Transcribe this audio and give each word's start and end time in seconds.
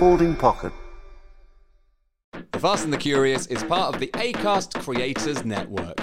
folding 0.00 0.34
pocket. 0.34 0.72
The 2.52 2.58
Fast 2.58 2.84
and 2.84 2.92
the 2.92 2.96
Curious 2.96 3.46
is 3.48 3.62
part 3.62 3.94
of 3.94 4.00
the 4.00 4.06
ACAST 4.06 4.80
Creators 4.80 5.44
Network. 5.44 6.00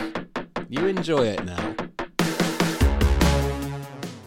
You 0.69 0.85
enjoy 0.85 1.25
it 1.25 1.43
now. 1.43 1.75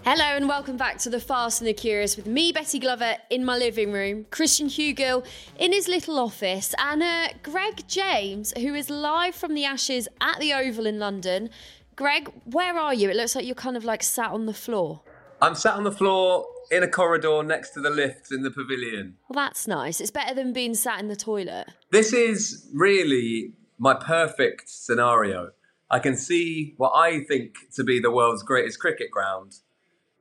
Hello 0.04 0.24
and 0.24 0.48
welcome 0.48 0.76
back 0.76 0.98
to 0.98 1.08
The 1.08 1.20
Fast 1.20 1.60
and 1.60 1.68
the 1.68 1.72
Curious 1.72 2.16
with 2.16 2.26
me, 2.26 2.50
Betty 2.50 2.80
Glover, 2.80 3.14
in 3.30 3.44
my 3.44 3.56
living 3.56 3.92
room, 3.92 4.26
Christian 4.32 4.66
Hewgill 4.66 5.24
in 5.56 5.72
his 5.72 5.86
little 5.86 6.18
office, 6.18 6.74
and 6.76 7.00
uh, 7.00 7.28
Greg 7.44 7.86
James, 7.86 8.52
who 8.56 8.74
is 8.74 8.90
live 8.90 9.36
from 9.36 9.54
the 9.54 9.64
Ashes 9.64 10.08
at 10.20 10.40
the 10.40 10.52
Oval 10.52 10.84
in 10.84 10.98
London. 10.98 11.48
Greg, 11.94 12.28
where 12.44 12.76
are 12.76 12.92
you? 12.92 13.08
It 13.08 13.14
looks 13.14 13.36
like 13.36 13.46
you're 13.46 13.54
kind 13.54 13.76
of 13.76 13.84
like 13.84 14.02
sat 14.02 14.32
on 14.32 14.46
the 14.46 14.52
floor. 14.52 15.02
I'm 15.40 15.54
sat 15.54 15.74
on 15.74 15.84
the 15.84 15.92
floor 15.92 16.44
in 16.70 16.82
a 16.82 16.88
corridor 16.88 17.42
next 17.42 17.70
to 17.70 17.80
the 17.80 17.90
lifts 17.90 18.30
in 18.32 18.42
the 18.42 18.50
pavilion. 18.50 19.16
Well, 19.28 19.44
that's 19.44 19.66
nice. 19.66 20.00
It's 20.00 20.10
better 20.10 20.34
than 20.34 20.52
being 20.52 20.74
sat 20.74 21.00
in 21.00 21.08
the 21.08 21.16
toilet. 21.16 21.68
This 21.90 22.12
is 22.12 22.68
really 22.72 23.54
my 23.78 23.94
perfect 23.94 24.68
scenario. 24.68 25.50
I 25.90 25.98
can 25.98 26.16
see 26.16 26.74
what 26.76 26.90
I 26.90 27.24
think 27.24 27.54
to 27.74 27.82
be 27.82 27.98
the 28.00 28.10
world's 28.10 28.42
greatest 28.42 28.78
cricket 28.78 29.10
ground 29.10 29.56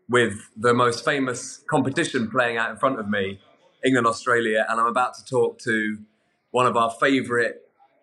with 0.10 0.50
the 0.58 0.74
most 0.74 1.06
famous 1.06 1.64
competition 1.70 2.30
playing 2.32 2.58
out 2.58 2.72
in 2.72 2.78
front 2.78 3.00
of 3.00 3.08
me, 3.08 3.40
England 3.86 4.08
Australia, 4.08 4.66
and 4.68 4.80
I'm 4.80 4.88
about 4.88 5.14
to 5.16 5.26
talk 5.26 5.60
to 5.60 6.00
one 6.50 6.66
of 6.66 6.76
our 6.76 6.90
favourite 6.90 7.56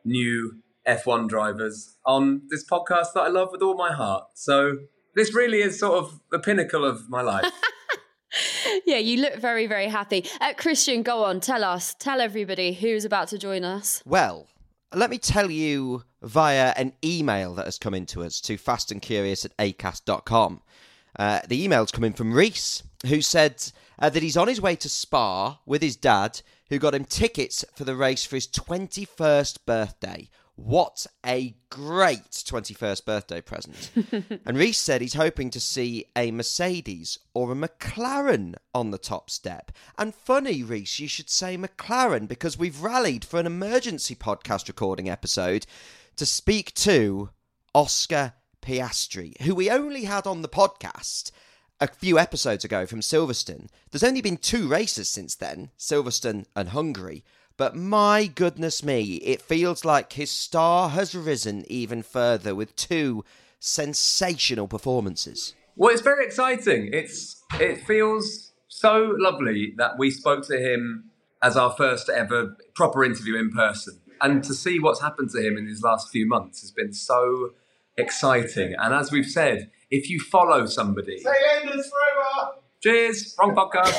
new 0.04 0.58
F1 0.86 1.28
drivers 1.28 1.96
on 2.04 2.42
this 2.48 2.64
podcast 2.64 3.12
that 3.14 3.22
I 3.22 3.28
love 3.28 3.48
with 3.50 3.60
all 3.60 3.74
my 3.74 3.92
heart. 3.92 4.26
So 4.34 4.76
this 5.16 5.34
really 5.34 5.58
is 5.58 5.80
sort 5.80 5.94
of 5.94 6.20
the 6.30 6.38
pinnacle 6.38 6.84
of 6.84 7.08
my 7.10 7.22
life. 7.22 7.50
yeah, 8.86 8.98
you 8.98 9.20
look 9.20 9.36
very, 9.36 9.66
very 9.66 9.88
happy. 9.88 10.24
Uh, 10.40 10.52
Christian, 10.54 11.02
go 11.02 11.24
on, 11.24 11.40
tell 11.40 11.64
us, 11.64 11.94
tell 11.94 12.20
everybody 12.20 12.72
who's 12.72 13.04
about 13.04 13.28
to 13.28 13.38
join 13.38 13.64
us. 13.64 14.02
Well, 14.04 14.48
let 14.94 15.10
me 15.10 15.18
tell 15.18 15.50
you 15.50 16.04
via 16.22 16.72
an 16.76 16.92
email 17.04 17.54
that 17.54 17.66
has 17.66 17.78
come 17.78 17.94
into 17.94 18.22
us 18.22 18.40
to 18.42 18.56
fastandcurious 18.56 19.44
at 19.44 19.56
acast.com. 19.58 20.62
Uh, 21.18 21.40
the 21.48 21.62
email's 21.62 21.90
coming 21.90 22.12
from 22.12 22.32
Reese, 22.32 22.82
who 23.06 23.20
said 23.22 23.62
uh, 23.98 24.10
that 24.10 24.22
he's 24.22 24.36
on 24.36 24.48
his 24.48 24.60
way 24.60 24.76
to 24.76 24.88
Spa 24.88 25.58
with 25.64 25.82
his 25.82 25.96
dad, 25.96 26.40
who 26.68 26.78
got 26.78 26.94
him 26.94 27.04
tickets 27.04 27.64
for 27.74 27.84
the 27.84 27.96
race 27.96 28.24
for 28.24 28.36
his 28.36 28.48
21st 28.48 29.58
birthday. 29.64 30.28
What 30.56 31.06
a 31.24 31.54
great 31.68 32.30
21st 32.30 33.04
birthday 33.04 33.40
present. 33.42 33.90
and 34.46 34.56
Reese 34.56 34.78
said 34.78 35.02
he's 35.02 35.14
hoping 35.14 35.50
to 35.50 35.60
see 35.60 36.06
a 36.16 36.30
Mercedes 36.30 37.18
or 37.34 37.52
a 37.52 37.54
McLaren 37.54 38.54
on 38.74 38.90
the 38.90 38.98
top 38.98 39.28
step. 39.28 39.70
And 39.98 40.14
funny, 40.14 40.62
Reese, 40.62 40.98
you 40.98 41.08
should 41.08 41.28
say 41.28 41.58
McLaren 41.58 42.26
because 42.26 42.58
we've 42.58 42.82
rallied 42.82 43.22
for 43.24 43.38
an 43.38 43.46
emergency 43.46 44.14
podcast 44.14 44.66
recording 44.66 45.10
episode 45.10 45.66
to 46.16 46.24
speak 46.24 46.72
to 46.74 47.28
Oscar 47.74 48.32
Piastri, 48.62 49.38
who 49.42 49.54
we 49.54 49.70
only 49.70 50.04
had 50.04 50.26
on 50.26 50.40
the 50.40 50.48
podcast 50.48 51.32
a 51.80 51.86
few 51.86 52.18
episodes 52.18 52.64
ago 52.64 52.86
from 52.86 53.00
Silverstone. 53.00 53.68
There's 53.90 54.02
only 54.02 54.22
been 54.22 54.38
two 54.38 54.68
races 54.68 55.10
since 55.10 55.34
then 55.34 55.70
Silverstone 55.78 56.46
and 56.56 56.70
Hungary. 56.70 57.24
But 57.56 57.74
my 57.74 58.26
goodness 58.26 58.84
me, 58.84 59.14
it 59.16 59.40
feels 59.40 59.84
like 59.84 60.12
his 60.12 60.30
star 60.30 60.90
has 60.90 61.14
risen 61.14 61.64
even 61.68 62.02
further 62.02 62.54
with 62.54 62.76
two 62.76 63.24
sensational 63.58 64.68
performances. 64.68 65.54
Well, 65.74 65.90
it's 65.90 66.02
very 66.02 66.26
exciting. 66.26 66.90
It's 66.92 67.42
it 67.54 67.78
feels 67.86 68.52
so 68.68 69.14
lovely 69.18 69.74
that 69.78 69.98
we 69.98 70.10
spoke 70.10 70.46
to 70.48 70.58
him 70.58 71.10
as 71.42 71.56
our 71.56 71.70
first 71.72 72.08
ever 72.10 72.56
proper 72.74 73.04
interview 73.04 73.36
in 73.36 73.50
person, 73.50 74.00
and 74.20 74.44
to 74.44 74.54
see 74.54 74.78
what's 74.78 75.00
happened 75.00 75.30
to 75.30 75.46
him 75.46 75.56
in 75.56 75.66
his 75.66 75.82
last 75.82 76.10
few 76.10 76.26
months 76.26 76.60
has 76.60 76.72
been 76.72 76.92
so 76.92 77.50
exciting. 77.96 78.74
And 78.78 78.94
as 78.94 79.10
we've 79.10 79.26
said, 79.26 79.70
if 79.90 80.10
you 80.10 80.20
follow 80.20 80.66
somebody, 80.66 81.18
say 81.18 81.30
Enders 81.62 81.90
forever. 81.90 82.52
Cheers, 82.82 83.34
wrong 83.38 83.54
podcast. 83.54 83.98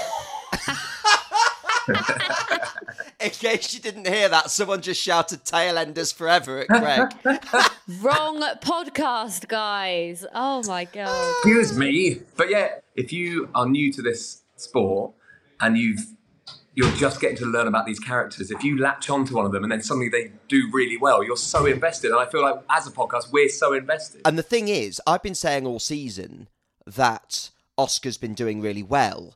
In 3.28 3.34
case 3.34 3.74
you 3.74 3.82
didn't 3.82 4.08
hear 4.08 4.30
that, 4.30 4.50
someone 4.52 4.82
just 4.82 5.02
shouted 5.02 5.44
tailenders 5.44 6.14
forever 6.14 6.60
at 6.60 6.68
Greg. 6.70 7.12
Wrong 8.02 8.40
podcast, 8.62 9.50
guys. 9.50 10.26
Oh 10.34 10.64
my 10.66 10.86
god. 10.86 11.34
Excuse 11.40 11.78
me. 11.78 12.22
But 12.38 12.50
yeah, 12.50 12.76
if 12.96 13.12
you 13.12 13.50
are 13.54 13.68
new 13.68 13.92
to 13.92 14.02
this 14.02 14.44
sport 14.56 15.12
and 15.60 15.78
you've 15.78 16.08
you're 16.74 16.90
just 16.92 17.20
getting 17.20 17.36
to 17.36 17.46
learn 17.46 17.68
about 17.68 17.86
these 17.86 18.00
characters. 18.00 18.50
If 18.50 18.64
you 18.64 18.78
latch 18.80 19.10
onto 19.10 19.36
one 19.36 19.46
of 19.46 19.52
them 19.52 19.64
and 19.64 19.72
then 19.72 19.82
suddenly 19.82 20.08
they 20.08 20.32
do 20.48 20.70
really 20.72 20.96
well, 20.96 21.22
you're 21.22 21.36
so 21.36 21.66
invested. 21.66 22.12
And 22.12 22.20
I 22.22 22.28
feel 22.28 22.44
like 22.44 22.62
as 22.70 22.88
a 22.88 22.92
podcast, 22.92 23.30
we're 23.30 23.50
so 23.50 23.74
invested. 23.74 24.22
And 24.24 24.38
the 24.38 24.44
thing 24.44 24.70
is, 24.70 25.02
I've 25.06 25.24
been 25.24 25.36
saying 25.36 25.68
all 25.68 25.80
season 25.80 26.48
that 26.86 27.50
Oscar's 27.78 28.18
been 28.18 28.36
doing 28.36 28.62
really 28.62 28.84
well, 28.84 29.36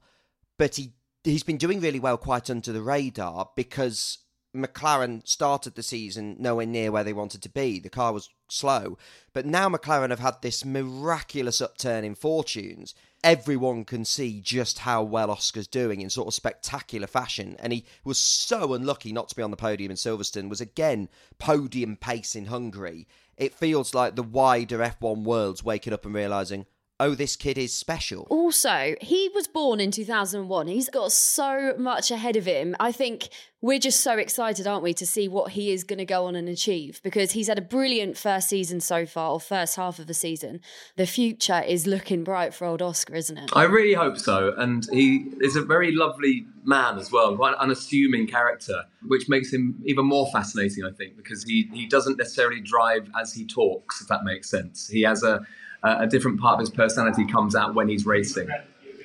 but 0.57 0.75
he 0.75 0.93
he's 1.23 1.43
been 1.43 1.57
doing 1.57 1.79
really 1.79 1.99
well 1.99 2.17
quite 2.17 2.49
under 2.49 2.71
the 2.71 2.81
radar 2.81 3.49
because 3.55 4.19
McLaren 4.55 5.25
started 5.25 5.75
the 5.75 5.83
season 5.83 6.35
nowhere 6.39 6.65
near 6.65 6.91
where 6.91 7.03
they 7.03 7.13
wanted 7.13 7.41
to 7.43 7.49
be. 7.49 7.79
The 7.79 7.89
car 7.89 8.11
was 8.11 8.29
slow. 8.49 8.97
But 9.33 9.45
now 9.45 9.69
McLaren 9.69 10.09
have 10.09 10.19
had 10.19 10.41
this 10.41 10.65
miraculous 10.65 11.61
upturn 11.61 12.03
in 12.03 12.15
fortunes. 12.15 12.93
Everyone 13.23 13.85
can 13.85 14.03
see 14.03 14.41
just 14.41 14.79
how 14.79 15.03
well 15.03 15.31
Oscar's 15.31 15.67
doing 15.67 16.01
in 16.01 16.09
sort 16.09 16.27
of 16.27 16.33
spectacular 16.33 17.07
fashion. 17.07 17.55
And 17.59 17.71
he 17.71 17.85
was 18.03 18.17
so 18.17 18.73
unlucky 18.73 19.13
not 19.13 19.29
to 19.29 19.35
be 19.35 19.43
on 19.43 19.51
the 19.51 19.57
podium 19.57 19.91
in 19.91 19.97
Silverstone, 19.97 20.49
was 20.49 20.61
again 20.61 21.07
podium 21.39 21.95
pace 21.95 22.35
in 22.35 22.45
Hungary. 22.45 23.07
It 23.37 23.53
feels 23.53 23.93
like 23.93 24.15
the 24.15 24.23
wider 24.23 24.79
F1 24.79 25.23
world's 25.23 25.63
waking 25.63 25.93
up 25.93 26.05
and 26.05 26.13
realising, 26.13 26.65
oh, 27.01 27.15
this 27.15 27.35
kid 27.35 27.57
is 27.57 27.73
special. 27.73 28.27
Also, 28.29 28.95
he 29.01 29.29
was 29.33 29.47
born 29.47 29.79
in 29.79 29.89
2001. 29.89 30.67
He's 30.67 30.89
got 30.89 31.11
so 31.11 31.73
much 31.77 32.11
ahead 32.11 32.35
of 32.35 32.45
him. 32.45 32.75
I 32.79 32.91
think 32.91 33.29
we're 33.59 33.79
just 33.79 34.01
so 34.01 34.17
excited, 34.17 34.67
aren't 34.67 34.83
we, 34.83 34.93
to 34.93 35.05
see 35.05 35.27
what 35.27 35.51
he 35.51 35.71
is 35.71 35.83
going 35.83 35.97
to 35.97 36.05
go 36.05 36.25
on 36.25 36.35
and 36.35 36.47
achieve 36.47 37.01
because 37.03 37.31
he's 37.31 37.47
had 37.47 37.57
a 37.57 37.61
brilliant 37.61 38.17
first 38.17 38.49
season 38.49 38.79
so 38.81 39.05
far, 39.07 39.31
or 39.31 39.39
first 39.39 39.75
half 39.75 39.97
of 39.97 40.05
the 40.05 40.13
season. 40.13 40.61
The 40.95 41.07
future 41.07 41.63
is 41.67 41.87
looking 41.87 42.23
bright 42.23 42.53
for 42.53 42.65
old 42.65 42.83
Oscar, 42.83 43.15
isn't 43.15 43.37
it? 43.37 43.49
I 43.53 43.63
really 43.63 43.93
hope 43.93 44.17
so. 44.17 44.53
And 44.57 44.87
he 44.91 45.31
is 45.41 45.55
a 45.55 45.61
very 45.61 45.91
lovely 45.91 46.45
man 46.63 46.99
as 46.99 47.11
well, 47.11 47.35
quite 47.35 47.53
an 47.53 47.59
unassuming 47.59 48.27
character, 48.27 48.83
which 49.07 49.27
makes 49.27 49.51
him 49.51 49.81
even 49.85 50.05
more 50.05 50.27
fascinating, 50.31 50.83
I 50.85 50.91
think, 50.91 51.17
because 51.17 51.43
he, 51.43 51.67
he 51.73 51.87
doesn't 51.87 52.17
necessarily 52.17 52.61
drive 52.61 53.09
as 53.19 53.33
he 53.33 53.45
talks, 53.45 54.01
if 54.01 54.07
that 54.07 54.23
makes 54.23 54.49
sense. 54.49 54.87
He 54.87 55.01
has 55.01 55.23
a 55.23 55.41
a 55.83 56.07
different 56.07 56.39
part 56.39 56.55
of 56.55 56.59
his 56.59 56.69
personality 56.69 57.25
comes 57.25 57.55
out 57.55 57.73
when 57.73 57.89
he's 57.89 58.05
racing. 58.05 58.49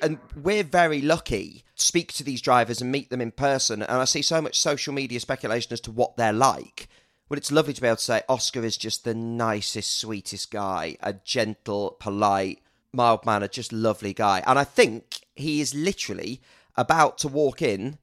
And 0.01 0.19
we're 0.35 0.63
very 0.63 1.01
lucky 1.01 1.63
to 1.75 1.83
speak 1.83 2.13
to 2.13 2.23
these 2.23 2.41
drivers 2.41 2.81
and 2.81 2.91
meet 2.91 3.09
them 3.09 3.21
in 3.21 3.31
person. 3.31 3.81
And 3.81 3.91
I 3.91 4.05
see 4.05 4.21
so 4.21 4.41
much 4.41 4.59
social 4.59 4.93
media 4.93 5.19
speculation 5.19 5.73
as 5.73 5.81
to 5.81 5.91
what 5.91 6.17
they're 6.17 6.33
like. 6.33 6.87
Well, 7.29 7.37
it's 7.37 7.51
lovely 7.51 7.73
to 7.73 7.81
be 7.81 7.87
able 7.87 7.97
to 7.97 8.03
say 8.03 8.21
Oscar 8.29 8.63
is 8.63 8.77
just 8.77 9.03
the 9.03 9.13
nicest, 9.13 9.97
sweetest 9.97 10.51
guy, 10.51 10.97
a 11.01 11.13
gentle, 11.13 11.97
polite, 11.99 12.61
mild 12.93 13.25
mannered, 13.25 13.51
just 13.51 13.73
lovely 13.73 14.13
guy. 14.13 14.43
And 14.45 14.57
I 14.57 14.63
think 14.63 15.21
he 15.35 15.59
is 15.59 15.75
literally 15.75 16.41
about 16.75 17.17
to 17.19 17.27
walk 17.27 17.61
in 17.61 17.97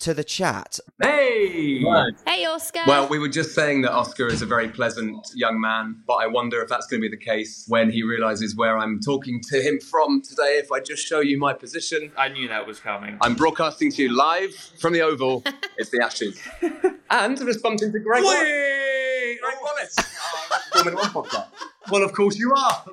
to 0.00 0.14
the 0.14 0.24
chat. 0.24 0.78
Hey! 1.02 1.82
Hey, 2.26 2.44
Oscar. 2.44 2.80
Well, 2.86 3.08
we 3.08 3.18
were 3.18 3.28
just 3.28 3.54
saying 3.54 3.82
that 3.82 3.92
Oscar 3.92 4.28
is 4.28 4.42
a 4.42 4.46
very 4.46 4.68
pleasant 4.68 5.26
young 5.34 5.60
man, 5.60 6.02
but 6.06 6.14
I 6.14 6.26
wonder 6.26 6.60
if 6.62 6.68
that's 6.68 6.86
going 6.86 7.00
to 7.02 7.08
be 7.08 7.14
the 7.14 7.22
case 7.22 7.64
when 7.68 7.90
he 7.90 8.02
realizes 8.02 8.56
where 8.56 8.76
I'm 8.78 9.00
talking 9.00 9.40
to 9.50 9.62
him 9.62 9.80
from 9.80 10.22
today. 10.22 10.58
If 10.62 10.72
I 10.72 10.80
just 10.80 11.06
show 11.06 11.20
you 11.20 11.38
my 11.38 11.52
position, 11.52 12.12
I 12.16 12.28
knew 12.28 12.48
that 12.48 12.66
was 12.66 12.80
coming. 12.80 13.18
I'm 13.20 13.34
broadcasting 13.34 13.90
to 13.92 14.02
you 14.02 14.16
live 14.16 14.54
from 14.78 14.92
the 14.92 15.02
Oval. 15.02 15.42
it's 15.78 15.90
the 15.90 16.02
Ashes. 16.02 16.40
and 16.62 17.00
I 17.10 17.34
just 17.34 17.62
bumped 17.62 17.82
into 17.82 17.98
Greg. 17.98 18.22
Whee! 18.22 19.38
Greg 19.40 19.56
Wallace. 19.62 19.94
Formula 20.72 21.50
Well, 21.90 22.02
of 22.02 22.12
course 22.12 22.36
you 22.36 22.52
are. 22.54 22.84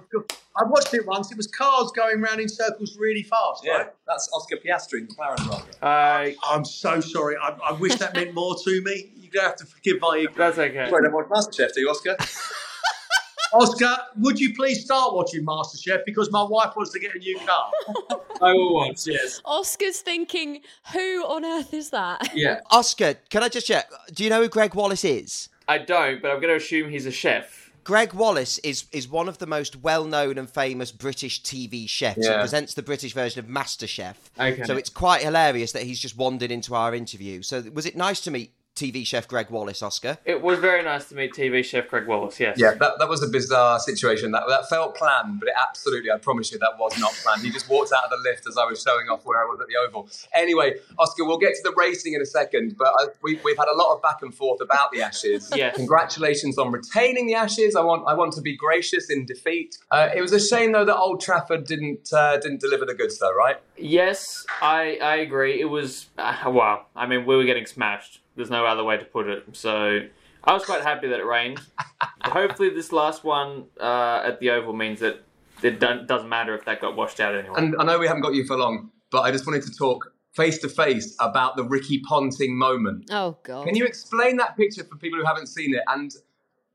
I 0.61 0.63
watched 0.63 0.93
it 0.93 1.07
once. 1.07 1.31
It 1.31 1.37
was 1.37 1.47
cars 1.47 1.91
going 1.95 2.21
round 2.21 2.39
in 2.39 2.47
circles 2.47 2.95
really 2.99 3.23
fast, 3.23 3.63
Yeah, 3.65 3.73
right? 3.77 3.87
that's 4.05 4.29
Oscar 4.31 4.57
Piastri, 4.57 4.99
in 4.99 5.07
the 5.07 5.15
McLaren 5.15 5.37
driver. 5.37 5.65
Uh, 5.81 6.31
I'm 6.47 6.63
so 6.65 6.99
sorry. 6.99 7.35
I, 7.41 7.57
I 7.69 7.71
wish 7.73 7.95
that 7.95 8.13
meant 8.13 8.35
more 8.35 8.55
to 8.63 8.81
me. 8.83 9.11
You're 9.15 9.31
going 9.31 9.43
to 9.43 9.49
have 9.49 9.55
to 9.57 9.65
forgive 9.65 9.99
my 10.01 10.17
ignorance. 10.17 10.37
That's 10.37 10.57
okay. 10.59 10.87
Sorry, 10.89 11.03
don't 11.03 11.13
watch 11.13 11.27
MasterChef, 11.29 11.73
do 11.73 11.81
you, 11.81 11.89
Oscar? 11.89 12.15
Oscar, 13.53 13.97
would 14.17 14.39
you 14.39 14.53
please 14.53 14.85
start 14.85 15.13
watching 15.15 15.43
MasterChef 15.45 16.05
because 16.05 16.31
my 16.31 16.43
wife 16.43 16.73
wants 16.75 16.91
to 16.91 16.99
get 16.99 17.15
a 17.15 17.17
new 17.17 17.37
car? 17.39 17.71
I 18.41 18.53
will 18.53 18.75
watch, 18.75 19.05
yes. 19.07 19.41
Oscar's 19.43 19.99
thinking, 20.01 20.61
who 20.93 21.25
on 21.25 21.43
earth 21.43 21.73
is 21.73 21.89
that? 21.89 22.29
Yeah. 22.35 22.61
Oscar, 22.69 23.15
can 23.29 23.43
I 23.43 23.49
just 23.49 23.67
check? 23.67 23.89
Do 24.13 24.23
you 24.23 24.29
know 24.29 24.41
who 24.41 24.47
Greg 24.47 24.73
Wallace 24.75 25.03
is? 25.03 25.49
I 25.67 25.79
don't, 25.79 26.21
but 26.21 26.31
I'm 26.31 26.37
going 26.39 26.49
to 26.49 26.55
assume 26.55 26.89
he's 26.89 27.05
a 27.05 27.11
chef. 27.11 27.60
Greg 27.83 28.13
Wallace 28.13 28.59
is 28.59 28.85
is 28.91 29.07
one 29.07 29.27
of 29.27 29.39
the 29.39 29.47
most 29.47 29.75
well 29.77 30.05
known 30.05 30.37
and 30.37 30.49
famous 30.49 30.91
British 30.91 31.41
TV 31.41 31.89
chefs. 31.89 32.25
He 32.25 32.33
presents 32.33 32.73
the 32.73 32.83
British 32.83 33.13
version 33.13 33.39
of 33.39 33.47
MasterChef. 33.47 34.15
Okay. 34.39 34.63
So 34.63 34.77
it's 34.77 34.89
quite 34.89 35.21
hilarious 35.23 35.71
that 35.71 35.83
he's 35.83 35.99
just 35.99 36.17
wandered 36.17 36.51
into 36.51 36.75
our 36.75 36.93
interview. 36.93 37.41
So 37.41 37.61
was 37.73 37.85
it 37.85 37.95
nice 37.95 38.21
to 38.21 38.31
meet 38.31 38.53
TV 38.75 39.05
chef 39.05 39.27
Greg 39.27 39.49
Wallace, 39.49 39.83
Oscar? 39.83 40.17
It 40.25 40.41
was 40.41 40.59
very 40.59 40.81
nice 40.81 41.09
to 41.09 41.15
meet 41.15 41.33
TV 41.33 41.63
chef 41.63 41.89
Greg 41.89 42.07
Wallace. 42.07 42.39
Yes. 42.39 42.57
Yeah, 42.57 42.73
that, 42.75 42.93
that 42.99 43.09
was 43.09 43.21
a 43.21 43.27
bizarre 43.27 43.79
situation. 43.79 44.31
That 44.31 44.43
that 44.47 44.69
felt 44.69 44.95
planned, 44.95 45.39
but 45.39 45.49
it 45.49 45.55
absolutely, 45.61 46.09
I 46.09 46.17
promise 46.17 46.51
you, 46.51 46.59
that 46.59 46.77
was 46.79 46.97
not 46.97 47.11
planned. 47.23 47.41
He 47.41 47.49
just 47.51 47.69
walked 47.69 47.91
out 47.91 48.05
of 48.05 48.09
the 48.11 48.17
lift 48.29 48.47
as 48.47 48.57
I 48.57 48.65
was 48.65 48.81
showing 48.81 49.09
off 49.09 49.25
where 49.25 49.41
I 49.41 49.45
was 49.45 49.59
at 49.61 49.67
the 49.67 49.75
Oval. 49.75 50.09
Anyway, 50.33 50.75
Oscar, 50.97 51.25
we'll 51.25 51.37
get 51.37 51.53
to 51.55 51.61
the 51.63 51.73
racing 51.75 52.13
in 52.13 52.21
a 52.21 52.25
second, 52.25 52.75
but 52.77 52.87
I, 52.87 53.07
we, 53.21 53.39
we've 53.43 53.57
had 53.57 53.67
a 53.67 53.75
lot 53.75 53.93
of 53.93 54.01
back 54.01 54.21
and 54.21 54.33
forth 54.33 54.61
about 54.61 54.91
the 54.91 55.01
Ashes. 55.01 55.51
Yes. 55.61 55.75
Congratulations 55.75 56.57
on 56.57 56.71
retaining 56.71 57.27
the 57.27 57.35
Ashes. 57.35 57.75
I 57.75 57.81
want 57.81 58.07
I 58.07 58.15
want 58.15 58.33
to 58.33 58.41
be 58.41 58.55
gracious 58.55 59.11
in 59.11 59.25
defeat. 59.25 59.77
Uh, 59.91 60.09
it 60.15 60.21
was 60.21 60.31
a 60.31 60.39
shame 60.39 60.71
though 60.71 60.85
that 60.85 60.97
Old 60.97 61.21
Trafford 61.21 61.65
didn't 61.65 62.11
uh, 62.11 62.37
didn't 62.37 62.61
deliver 62.61 62.85
the 62.85 62.95
goods 62.95 63.19
though, 63.19 63.33
right? 63.33 63.57
Yes, 63.77 64.45
I 64.61 64.97
I 65.01 65.17
agree. 65.17 65.59
It 65.59 65.65
was 65.65 66.09
uh, 66.17 66.35
wow. 66.47 66.85
I 66.95 67.05
mean, 67.05 67.25
we 67.25 67.35
were 67.35 67.43
getting 67.43 67.65
smashed. 67.67 68.21
There's 68.35 68.49
no 68.49 68.65
other 68.65 68.83
way 68.83 68.97
to 68.97 69.05
put 69.05 69.27
it. 69.27 69.43
So 69.53 70.01
I 70.43 70.53
was 70.53 70.65
quite 70.65 70.81
happy 70.81 71.07
that 71.09 71.19
it 71.19 71.25
rained. 71.25 71.59
Hopefully, 72.23 72.69
this 72.69 72.91
last 72.91 73.23
one 73.23 73.65
uh, 73.79 74.23
at 74.25 74.39
the 74.39 74.51
Oval 74.51 74.73
means 74.73 74.99
that 75.01 75.23
it 75.61 75.79
don't, 75.79 76.07
doesn't 76.07 76.29
matter 76.29 76.55
if 76.55 76.65
that 76.65 76.81
got 76.81 76.95
washed 76.95 77.19
out 77.19 77.35
anyway. 77.35 77.55
And 77.57 77.75
I 77.79 77.83
know 77.83 77.99
we 77.99 78.07
haven't 78.07 78.23
got 78.23 78.33
you 78.33 78.45
for 78.45 78.57
long, 78.57 78.91
but 79.11 79.21
I 79.21 79.31
just 79.31 79.45
wanted 79.45 79.63
to 79.63 79.71
talk 79.71 80.13
face 80.33 80.59
to 80.59 80.69
face 80.69 81.15
about 81.19 81.57
the 81.57 81.63
Ricky 81.63 82.01
Ponting 82.07 82.57
moment. 82.57 83.09
Oh 83.11 83.37
God. 83.43 83.65
Can 83.65 83.75
you 83.75 83.85
explain 83.85 84.37
that 84.37 84.55
picture 84.57 84.83
for 84.83 84.95
people 84.95 85.19
who 85.19 85.25
haven't 85.25 85.47
seen 85.47 85.75
it? 85.75 85.81
And 85.87 86.11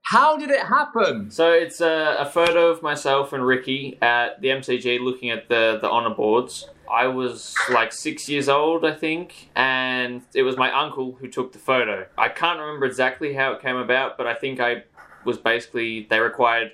how 0.06 0.36
did 0.36 0.50
it 0.50 0.60
happen? 0.60 1.32
So 1.32 1.50
it's 1.50 1.80
a, 1.80 2.16
a 2.20 2.26
photo 2.26 2.68
of 2.68 2.80
myself 2.80 3.32
and 3.32 3.44
Ricky 3.44 3.98
at 4.00 4.40
the 4.40 4.48
MCG 4.48 5.00
looking 5.00 5.30
at 5.30 5.48
the, 5.48 5.78
the 5.80 5.90
honour 5.90 6.14
boards. 6.14 6.68
I 6.88 7.08
was 7.08 7.56
like 7.72 7.92
six 7.92 8.28
years 8.28 8.48
old, 8.48 8.84
I 8.84 8.94
think, 8.94 9.50
and 9.56 10.22
it 10.32 10.44
was 10.44 10.56
my 10.56 10.70
uncle 10.70 11.16
who 11.18 11.26
took 11.26 11.52
the 11.52 11.58
photo. 11.58 12.06
I 12.16 12.28
can't 12.28 12.60
remember 12.60 12.86
exactly 12.86 13.34
how 13.34 13.50
it 13.54 13.60
came 13.60 13.74
about, 13.74 14.16
but 14.16 14.28
I 14.28 14.34
think 14.34 14.60
I 14.60 14.84
was 15.24 15.38
basically, 15.38 16.06
they 16.08 16.20
required 16.20 16.70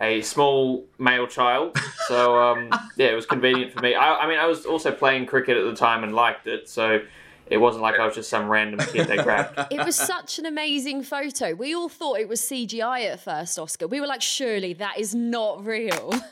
a 0.00 0.22
small 0.22 0.86
male 0.98 1.26
child. 1.26 1.76
So, 2.08 2.40
um, 2.40 2.70
yeah, 2.96 3.08
it 3.08 3.14
was 3.14 3.26
convenient 3.26 3.72
for 3.72 3.80
me. 3.80 3.94
I, 3.94 4.14
I 4.14 4.26
mean, 4.26 4.38
I 4.38 4.46
was 4.46 4.64
also 4.64 4.92
playing 4.92 5.26
cricket 5.26 5.58
at 5.58 5.64
the 5.64 5.76
time 5.76 6.04
and 6.04 6.14
liked 6.14 6.46
it, 6.46 6.70
so 6.70 7.02
it 7.52 7.60
wasn't 7.60 7.82
like 7.82 8.00
I 8.00 8.06
was 8.06 8.14
just 8.14 8.30
some 8.30 8.48
random 8.48 8.80
kid 8.80 9.08
they 9.08 9.18
grabbed. 9.18 9.58
It 9.70 9.84
was 9.84 9.94
such 9.94 10.38
an 10.38 10.46
amazing 10.46 11.02
photo. 11.02 11.54
We 11.54 11.74
all 11.74 11.90
thought 11.90 12.18
it 12.18 12.26
was 12.26 12.40
CGI 12.40 13.10
at 13.10 13.20
first, 13.20 13.58
Oscar. 13.58 13.86
We 13.86 14.00
were 14.00 14.06
like, 14.06 14.22
surely 14.22 14.72
that 14.74 14.98
is 14.98 15.14
not 15.14 15.62
real. 15.62 16.14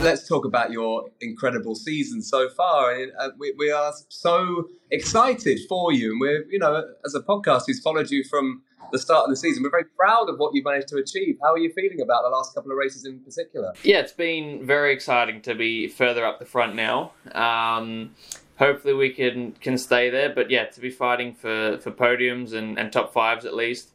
Let's 0.00 0.28
talk 0.28 0.44
about 0.44 0.70
your 0.70 1.10
incredible 1.20 1.74
season 1.74 2.22
so 2.22 2.48
far. 2.50 2.92
And 2.94 3.10
uh, 3.18 3.30
we, 3.36 3.52
we 3.58 3.72
are 3.72 3.92
so 4.08 4.68
excited 4.92 5.58
for 5.68 5.92
you. 5.92 6.12
And 6.12 6.20
we're, 6.20 6.44
you 6.48 6.60
know, 6.60 6.84
as 7.04 7.16
a 7.16 7.20
podcast 7.20 7.62
who's 7.66 7.80
followed 7.80 8.12
you 8.12 8.22
from 8.22 8.62
the 8.92 8.98
start 8.98 9.24
of 9.24 9.30
the 9.30 9.36
season, 9.36 9.62
we're 9.62 9.70
very 9.70 9.84
proud 9.96 10.28
of 10.28 10.38
what 10.38 10.54
you've 10.54 10.64
managed 10.64 10.88
to 10.88 10.96
achieve. 10.96 11.36
How 11.42 11.52
are 11.52 11.58
you 11.58 11.72
feeling 11.72 12.00
about 12.00 12.22
the 12.22 12.28
last 12.28 12.54
couple 12.54 12.70
of 12.70 12.78
races 12.78 13.04
in 13.04 13.20
particular? 13.20 13.72
Yeah, 13.82 14.00
it's 14.00 14.12
been 14.12 14.64
very 14.64 14.92
exciting 14.92 15.42
to 15.42 15.54
be 15.54 15.88
further 15.88 16.24
up 16.24 16.38
the 16.38 16.44
front 16.44 16.74
now. 16.74 17.12
Um, 17.32 18.14
hopefully, 18.56 18.94
we 18.94 19.10
can 19.10 19.52
can 19.52 19.78
stay 19.78 20.10
there. 20.10 20.32
But 20.32 20.50
yeah, 20.50 20.66
to 20.66 20.80
be 20.80 20.90
fighting 20.90 21.34
for, 21.34 21.78
for 21.78 21.90
podiums 21.90 22.52
and, 22.52 22.78
and 22.78 22.92
top 22.92 23.12
fives 23.12 23.44
at 23.44 23.54
least 23.54 23.90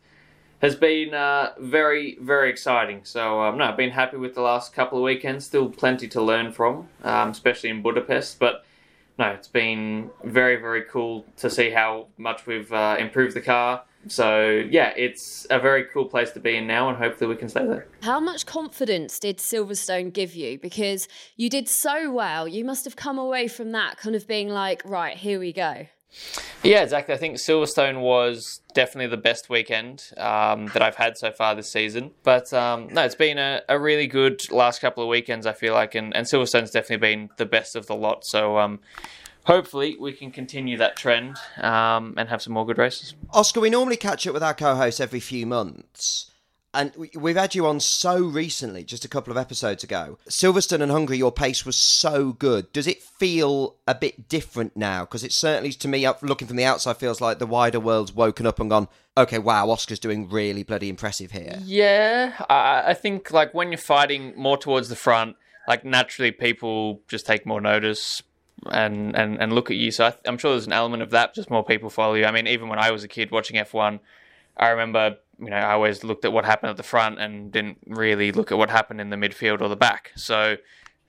has 0.61 0.75
been 0.75 1.13
uh, 1.13 1.53
very 1.57 2.17
very 2.21 2.49
exciting. 2.49 3.01
So 3.03 3.41
um, 3.41 3.57
no, 3.57 3.65
I've 3.65 3.77
been 3.77 3.91
happy 3.91 4.17
with 4.17 4.35
the 4.35 4.41
last 4.41 4.73
couple 4.73 4.97
of 4.97 5.03
weekends. 5.03 5.45
Still 5.45 5.69
plenty 5.69 6.07
to 6.09 6.21
learn 6.21 6.51
from, 6.51 6.89
um, 7.03 7.29
especially 7.29 7.69
in 7.69 7.81
Budapest. 7.81 8.39
But 8.39 8.65
no, 9.17 9.27
it's 9.27 9.47
been 9.47 10.11
very 10.23 10.57
very 10.57 10.83
cool 10.83 11.25
to 11.37 11.49
see 11.49 11.69
how 11.69 12.07
much 12.17 12.45
we've 12.45 12.71
uh, 12.71 12.97
improved 12.99 13.35
the 13.35 13.41
car. 13.41 13.83
So 14.07 14.63
yeah, 14.69 14.93
it's 14.95 15.45
a 15.49 15.59
very 15.59 15.85
cool 15.85 16.05
place 16.05 16.31
to 16.31 16.39
be 16.39 16.55
in 16.55 16.67
now, 16.67 16.89
and 16.89 16.97
hopefully 16.97 17.29
we 17.29 17.35
can 17.35 17.49
stay 17.49 17.65
there. 17.65 17.87
How 18.01 18.19
much 18.19 18.45
confidence 18.45 19.19
did 19.19 19.37
Silverstone 19.37 20.13
give 20.13 20.33
you? 20.33 20.57
Because 20.57 21.07
you 21.35 21.49
did 21.49 21.67
so 21.67 22.11
well. 22.11 22.47
You 22.47 22.63
must 22.63 22.85
have 22.85 22.95
come 22.95 23.17
away 23.17 23.47
from 23.47 23.71
that 23.73 23.97
kind 23.97 24.15
of 24.15 24.27
being 24.27 24.49
like, 24.49 24.81
right, 24.85 25.17
here 25.17 25.39
we 25.39 25.53
go. 25.53 25.87
Yeah, 26.63 26.81
exactly. 26.81 27.13
I 27.13 27.17
think 27.17 27.37
Silverstone 27.37 28.01
was 28.01 28.61
definitely 28.73 29.07
the 29.07 29.21
best 29.21 29.49
weekend 29.49 30.03
um, 30.17 30.67
that 30.73 30.81
I've 30.81 30.95
had 30.95 31.17
so 31.17 31.31
far 31.31 31.53
this 31.55 31.71
season. 31.71 32.11
But 32.23 32.51
um, 32.51 32.87
no, 32.91 33.03
it's 33.03 33.15
been 33.15 33.37
a, 33.37 33.61
a 33.69 33.79
really 33.79 34.07
good 34.07 34.51
last 34.51 34.81
couple 34.81 35.03
of 35.03 35.09
weekends, 35.09 35.45
I 35.45 35.53
feel 35.53 35.73
like, 35.73 35.95
and, 35.95 36.15
and 36.15 36.25
Silverstone's 36.25 36.71
definitely 36.71 36.97
been 36.97 37.29
the 37.37 37.45
best 37.45 37.75
of 37.75 37.85
the 37.85 37.95
lot. 37.95 38.25
So 38.25 38.57
um, 38.57 38.79
hopefully 39.49 39.97
we 39.99 40.13
can 40.13 40.29
continue 40.31 40.77
that 40.77 40.95
trend 40.95 41.35
um, 41.57 42.13
and 42.17 42.29
have 42.29 42.41
some 42.41 42.53
more 42.53 42.65
good 42.67 42.77
races. 42.77 43.15
Oscar, 43.31 43.59
we 43.59 43.69
normally 43.71 43.97
catch 43.97 44.27
up 44.27 44.33
with 44.33 44.43
our 44.43 44.53
co-host 44.53 45.01
every 45.01 45.19
few 45.19 45.47
months. 45.47 46.29
And 46.71 46.93
we- 46.95 47.09
we've 47.15 47.35
had 47.35 47.55
you 47.55 47.65
on 47.65 47.79
so 47.79 48.19
recently, 48.19 48.83
just 48.83 49.03
a 49.03 49.07
couple 49.07 49.31
of 49.31 49.37
episodes 49.37 49.83
ago. 49.83 50.19
Silverstone 50.29 50.81
and 50.81 50.91
Hungary, 50.91 51.17
your 51.17 51.31
pace 51.31 51.65
was 51.65 51.75
so 51.75 52.31
good. 52.31 52.71
Does 52.73 52.85
it 52.85 53.01
feel 53.01 53.77
a 53.87 53.95
bit 53.95 54.29
different 54.29 54.77
now? 54.77 55.01
Because 55.01 55.23
it 55.23 55.31
certainly, 55.33 55.71
to 55.73 55.87
me, 55.87 56.07
looking 56.21 56.47
from 56.47 56.57
the 56.57 56.65
outside, 56.65 56.97
feels 56.97 57.19
like 57.19 57.39
the 57.39 57.47
wider 57.47 57.79
world's 57.79 58.13
woken 58.13 58.45
up 58.45 58.59
and 58.59 58.69
gone, 58.69 58.87
okay, 59.17 59.39
wow, 59.39 59.67
Oscar's 59.71 59.97
doing 59.97 60.29
really 60.29 60.61
bloody 60.61 60.89
impressive 60.89 61.31
here. 61.31 61.57
Yeah, 61.63 62.33
I, 62.47 62.91
I 62.91 62.93
think 62.93 63.31
like 63.31 63.55
when 63.55 63.71
you're 63.71 63.79
fighting 63.79 64.33
more 64.37 64.57
towards 64.57 64.89
the 64.89 64.95
front, 64.95 65.37
like 65.67 65.83
naturally 65.83 66.31
people 66.31 67.01
just 67.07 67.25
take 67.25 67.47
more 67.47 67.61
notice 67.61 68.21
and 68.67 69.15
and, 69.15 69.39
and 69.39 69.53
look 69.53 69.71
at 69.71 69.77
you. 69.77 69.91
So 69.91 70.05
I, 70.05 70.13
I'm 70.25 70.37
sure 70.37 70.51
there's 70.51 70.67
an 70.67 70.73
element 70.73 71.03
of 71.03 71.11
that. 71.11 71.35
Just 71.35 71.49
more 71.49 71.63
people 71.63 71.89
follow 71.89 72.15
you. 72.15 72.25
I 72.25 72.31
mean, 72.31 72.47
even 72.47 72.69
when 72.69 72.79
I 72.79 72.91
was 72.91 73.03
a 73.03 73.07
kid 73.07 73.31
watching 73.31 73.57
F1, 73.57 73.99
I 74.57 74.69
remember 74.69 75.17
you 75.39 75.49
know 75.49 75.57
I 75.57 75.73
always 75.73 76.03
looked 76.03 76.25
at 76.25 76.33
what 76.33 76.45
happened 76.45 76.71
at 76.71 76.77
the 76.77 76.83
front 76.83 77.19
and 77.19 77.51
didn't 77.51 77.79
really 77.87 78.31
look 78.31 78.51
at 78.51 78.57
what 78.57 78.69
happened 78.69 79.01
in 79.01 79.09
the 79.09 79.17
midfield 79.17 79.61
or 79.61 79.67
the 79.69 79.75
back. 79.77 80.11
So. 80.15 80.57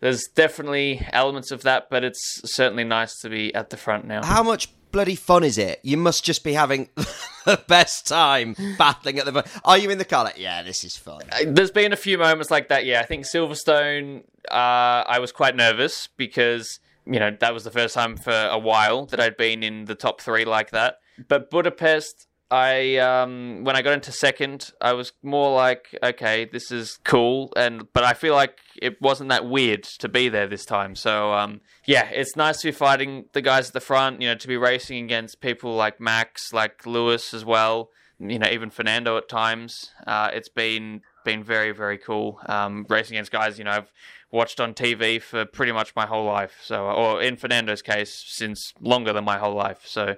There's 0.03 0.29
definitely 0.29 1.07
elements 1.13 1.51
of 1.51 1.61
that, 1.65 1.91
but 1.91 2.05
it's 2.05 2.41
certainly 2.51 2.85
nice 2.85 3.21
to 3.21 3.29
be 3.29 3.55
at 3.55 3.69
the 3.69 3.77
front 3.77 4.07
now. 4.07 4.25
How 4.25 4.43
much 4.43 4.71
bloody 4.91 5.15
fun 5.15 5.45
is 5.45 5.59
it? 5.59 5.81
You 5.83 5.97
must 5.97 6.25
just 6.25 6.45
be 6.45 6.53
having 6.53 6.89
the 7.45 7.63
best 7.69 8.07
time 8.07 8.57
battling 8.79 9.19
at 9.19 9.25
the 9.25 9.33
front. 9.33 9.49
Are 9.65 9.79
you 9.79 9.91
in 9.91 9.99
the 9.99 10.05
car? 10.05 10.25
Like, 10.25 10.39
yeah, 10.39 10.63
this 10.63 10.85
is 10.85 10.97
fun. 10.97 11.23
There's 11.47 11.71
been 11.71 11.93
a 11.93 11.97
few 11.97 12.19
moments 12.19 12.51
like 12.51 12.69
that. 12.69 12.85
Yeah, 12.87 13.01
I 13.01 13.07
think 13.07 13.25
Silverstone. 13.25 14.25
Uh, 14.51 15.05
I 15.07 15.19
was 15.21 15.33
quite 15.33 15.55
nervous 15.55 16.09
because 16.17 16.81
you 17.07 17.19
know 17.19 17.37
that 17.41 17.55
was 17.55 17.65
the 17.65 17.71
first 17.71 17.95
time 17.95 18.17
for 18.17 18.49
a 18.51 18.59
while 18.59 19.07
that 19.07 19.21
I'd 19.21 19.37
been 19.37 19.63
in 19.63 19.85
the 19.85 19.95
top 19.95 20.21
three 20.21 20.45
like 20.45 20.71
that. 20.71 20.97
But 21.29 21.51
Budapest, 21.51 22.27
I 22.51 22.97
um, 22.97 23.63
when 23.63 23.77
I 23.77 23.83
got 23.83 23.93
into 23.93 24.11
second, 24.11 24.73
I 24.81 24.93
was 24.93 25.13
more 25.23 25.55
like, 25.55 25.97
okay, 26.03 26.47
this 26.47 26.73
is 26.73 26.99
cool, 27.05 27.53
and 27.57 27.91
but 27.93 28.03
I 28.03 28.13
feel 28.13 28.35
like 28.35 28.59
it 28.81 29.01
wasn't 29.01 29.31
that 29.31 29.47
weird 29.47 29.85
to 30.01 30.09
be 30.09 30.29
there 30.29 30.49
this 30.49 30.65
time. 30.65 30.97
So 30.97 31.33
um, 31.33 31.61
yeah, 31.87 32.09
it's 32.11 32.35
nice 32.35 32.61
to 32.63 32.69
be 32.69 32.73
fighting 32.73 33.27
the 33.33 33.43
guys 33.43 33.69
at 33.69 33.73
the 33.73 33.81
front. 33.81 34.21
You 34.21 34.29
know, 34.29 34.35
to 34.35 34.49
be 34.49 34.57
racing 34.57 35.05
against 35.05 35.41
people 35.41 35.77
like 35.77 36.01
Max, 36.01 36.53
like 36.53 36.85
Lewis 36.87 37.33
as 37.33 37.45
well. 37.45 37.91
You 38.19 38.39
know, 38.39 38.49
even 38.51 38.71
Fernando 38.71 39.17
at 39.17 39.29
times. 39.29 39.91
Uh, 40.07 40.31
it's 40.33 40.49
been 40.49 41.03
been 41.25 41.45
very 41.45 41.71
very 41.71 41.99
cool 41.99 42.41
um, 42.47 42.85
racing 42.89 43.17
against 43.17 43.31
guys. 43.31 43.59
You 43.59 43.65
know, 43.65 43.73
I've 43.73 43.93
watched 44.33 44.61
on 44.61 44.75
TV 44.75 45.21
for 45.21 45.45
pretty 45.45 45.73
much 45.73 45.95
my 45.97 46.07
whole 46.07 46.25
life. 46.25 46.59
So, 46.63 46.85
or 46.87 47.23
in 47.23 47.37
Fernando's 47.37 47.83
case, 47.83 48.13
since 48.27 48.73
longer 48.81 49.13
than 49.13 49.25
my 49.25 49.39
whole 49.39 49.55
life. 49.55 49.81
So, 49.85 50.17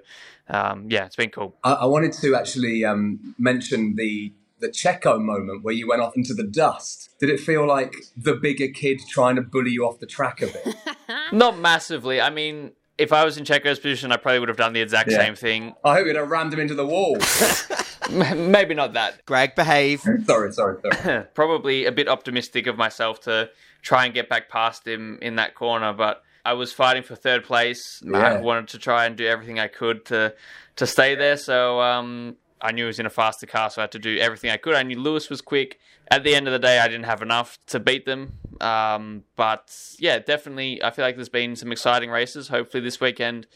um, 0.49 0.87
yeah, 0.89 1.05
it's 1.05 1.15
been 1.15 1.29
cool. 1.31 1.55
I, 1.63 1.73
I 1.73 1.85
wanted 1.85 2.13
to 2.13 2.35
actually 2.35 2.85
um, 2.85 3.35
mention 3.37 3.95
the 3.95 4.33
the 4.59 4.69
Checo 4.69 5.19
moment 5.21 5.61
where 5.63 5.73
you 5.73 5.89
went 5.89 6.01
off 6.01 6.15
into 6.15 6.33
the 6.33 6.43
dust. 6.43 7.09
Did 7.19 7.29
it 7.29 7.39
feel 7.41 7.67
like 7.67 7.93
the 8.15 8.33
bigger 8.35 8.67
kid 8.69 9.01
trying 9.09 9.35
to 9.35 9.41
bully 9.41 9.71
you 9.71 9.85
off 9.85 9.99
the 9.99 10.05
track 10.05 10.41
a 10.41 10.47
bit? 10.47 10.75
Not 11.33 11.57
massively. 11.59 12.21
I 12.21 12.29
mean, 12.29 12.71
if 12.97 13.11
I 13.11 13.25
was 13.25 13.37
in 13.37 13.43
Checo's 13.43 13.79
position, 13.79 14.13
I 14.13 14.17
probably 14.17 14.39
would 14.39 14.47
have 14.47 14.57
done 14.57 14.71
the 14.71 14.79
exact 14.79 15.11
Yeah. 15.11 15.17
same 15.17 15.35
thing. 15.35 15.73
I 15.83 15.95
hope 15.95 16.07
you'd 16.07 16.15
have 16.15 16.29
rammed 16.29 16.53
him 16.53 16.61
into 16.61 16.75
the 16.75 16.85
wall. 16.85 17.17
M- 18.09 18.51
Maybe 18.51 18.73
not 18.73 18.93
that. 18.93 19.25
Greg, 19.25 19.55
behave. 19.55 20.01
sorry, 20.25 20.51
sorry, 20.51 20.77
sorry. 20.81 21.23
Probably 21.33 21.85
a 21.85 21.91
bit 21.91 22.07
optimistic 22.07 22.67
of 22.67 22.77
myself 22.77 23.21
to 23.21 23.49
try 23.81 24.05
and 24.05 24.13
get 24.13 24.29
back 24.29 24.49
past 24.49 24.87
him 24.87 25.19
in 25.21 25.35
that 25.35 25.55
corner, 25.55 25.93
but 25.93 26.23
I 26.45 26.53
was 26.53 26.73
fighting 26.73 27.03
for 27.03 27.15
third 27.15 27.43
place. 27.43 28.01
I 28.13 28.37
wanted 28.37 28.67
to 28.69 28.77
try 28.77 29.05
and 29.05 29.15
do 29.15 29.25
everything 29.25 29.59
I 29.59 29.67
could 29.67 30.05
to 30.05 30.33
to 30.75 30.87
stay 30.87 31.15
there. 31.15 31.37
So 31.37 31.79
um, 31.79 32.35
I 32.61 32.71
knew 32.71 32.83
he 32.83 32.87
was 32.87 32.99
in 32.99 33.05
a 33.05 33.09
faster 33.09 33.45
car, 33.45 33.69
so 33.69 33.81
I 33.81 33.83
had 33.83 33.91
to 33.93 33.99
do 33.99 34.17
everything 34.17 34.49
I 34.49 34.57
could. 34.57 34.75
I 34.75 34.83
knew 34.83 34.99
Lewis 34.99 35.29
was 35.29 35.41
quick. 35.41 35.79
At 36.11 36.23
the 36.23 36.35
end 36.35 36.47
of 36.47 36.53
the 36.53 36.59
day, 36.59 36.79
I 36.79 36.87
didn't 36.87 37.05
have 37.05 37.21
enough 37.21 37.57
to 37.67 37.79
beat 37.79 38.05
them. 38.05 38.39
Um, 38.59 39.23
but 39.37 39.73
yeah, 39.99 40.19
definitely, 40.19 40.83
I 40.83 40.91
feel 40.91 41.05
like 41.05 41.15
there's 41.15 41.29
been 41.29 41.55
some 41.55 41.71
exciting 41.71 42.09
races. 42.09 42.49
Hopefully, 42.49 42.83
this 42.83 42.99
weekend 42.99 43.47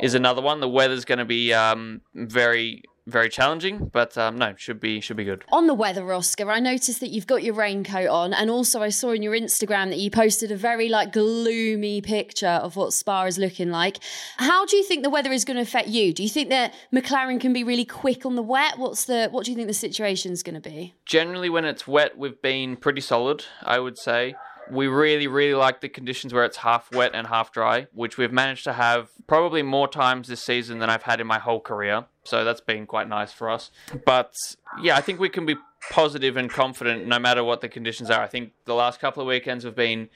is 0.00 0.14
another 0.14 0.42
one. 0.42 0.60
The 0.60 0.68
weather's 0.68 1.06
going 1.06 1.18
to 1.18 1.24
be 1.24 1.54
um, 1.54 2.02
very 2.14 2.82
very 3.06 3.28
challenging, 3.28 3.88
but 3.92 4.18
um, 4.18 4.36
no, 4.36 4.54
should 4.56 4.80
be 4.80 5.00
should 5.00 5.16
be 5.16 5.24
good. 5.24 5.44
On 5.52 5.66
the 5.66 5.74
weather, 5.74 6.12
Oscar, 6.12 6.50
I 6.50 6.58
noticed 6.58 7.00
that 7.00 7.10
you've 7.10 7.26
got 7.26 7.42
your 7.42 7.54
raincoat 7.54 8.08
on, 8.08 8.32
and 8.32 8.50
also 8.50 8.82
I 8.82 8.88
saw 8.88 9.12
in 9.12 9.22
your 9.22 9.32
Instagram 9.32 9.90
that 9.90 9.98
you 9.98 10.10
posted 10.10 10.50
a 10.50 10.56
very 10.56 10.88
like 10.88 11.12
gloomy 11.12 12.00
picture 12.00 12.46
of 12.46 12.76
what 12.76 12.92
Spa 12.92 13.24
is 13.24 13.38
looking 13.38 13.70
like. 13.70 13.98
How 14.38 14.66
do 14.66 14.76
you 14.76 14.82
think 14.82 15.02
the 15.02 15.10
weather 15.10 15.32
is 15.32 15.44
going 15.44 15.56
to 15.56 15.62
affect 15.62 15.88
you? 15.88 16.12
Do 16.12 16.22
you 16.22 16.28
think 16.28 16.48
that 16.50 16.74
McLaren 16.92 17.40
can 17.40 17.52
be 17.52 17.62
really 17.62 17.84
quick 17.84 18.26
on 18.26 18.34
the 18.34 18.42
wet? 18.42 18.78
What's 18.78 19.04
the 19.04 19.28
what 19.30 19.44
do 19.44 19.52
you 19.52 19.56
think 19.56 19.68
the 19.68 19.74
situation 19.74 20.32
is 20.32 20.42
going 20.42 20.60
to 20.60 20.68
be? 20.68 20.94
Generally, 21.04 21.50
when 21.50 21.64
it's 21.64 21.86
wet, 21.86 22.18
we've 22.18 22.40
been 22.42 22.76
pretty 22.76 23.00
solid. 23.00 23.44
I 23.62 23.78
would 23.78 23.98
say 23.98 24.34
we 24.70 24.88
really, 24.88 25.26
really 25.26 25.54
like 25.54 25.80
the 25.80 25.88
conditions 25.88 26.32
where 26.32 26.44
it's 26.44 26.58
half 26.58 26.92
wet 26.92 27.12
and 27.14 27.26
half 27.26 27.52
dry, 27.52 27.86
which 27.92 28.18
we've 28.18 28.32
managed 28.32 28.64
to 28.64 28.72
have 28.72 29.08
probably 29.26 29.62
more 29.62 29.88
times 29.88 30.28
this 30.28 30.42
season 30.42 30.78
than 30.78 30.90
I've 30.90 31.02
had 31.02 31.20
in 31.20 31.26
my 31.26 31.38
whole 31.38 31.60
career. 31.60 32.04
So 32.24 32.44
that's 32.44 32.60
been 32.60 32.86
quite 32.86 33.08
nice 33.08 33.32
for 33.32 33.50
us. 33.50 33.70
But 34.04 34.34
yeah, 34.82 34.96
I 34.96 35.00
think 35.00 35.20
we 35.20 35.28
can 35.28 35.46
be 35.46 35.56
positive 35.90 36.36
and 36.36 36.50
confident 36.50 37.06
no 37.06 37.18
matter 37.18 37.44
what 37.44 37.60
the 37.60 37.68
conditions 37.68 38.10
are. 38.10 38.20
I 38.20 38.26
think 38.26 38.52
the 38.64 38.74
last 38.74 39.00
couple 39.00 39.22
of 39.22 39.28
weekends 39.28 39.64
have 39.64 39.76
been 39.76 40.08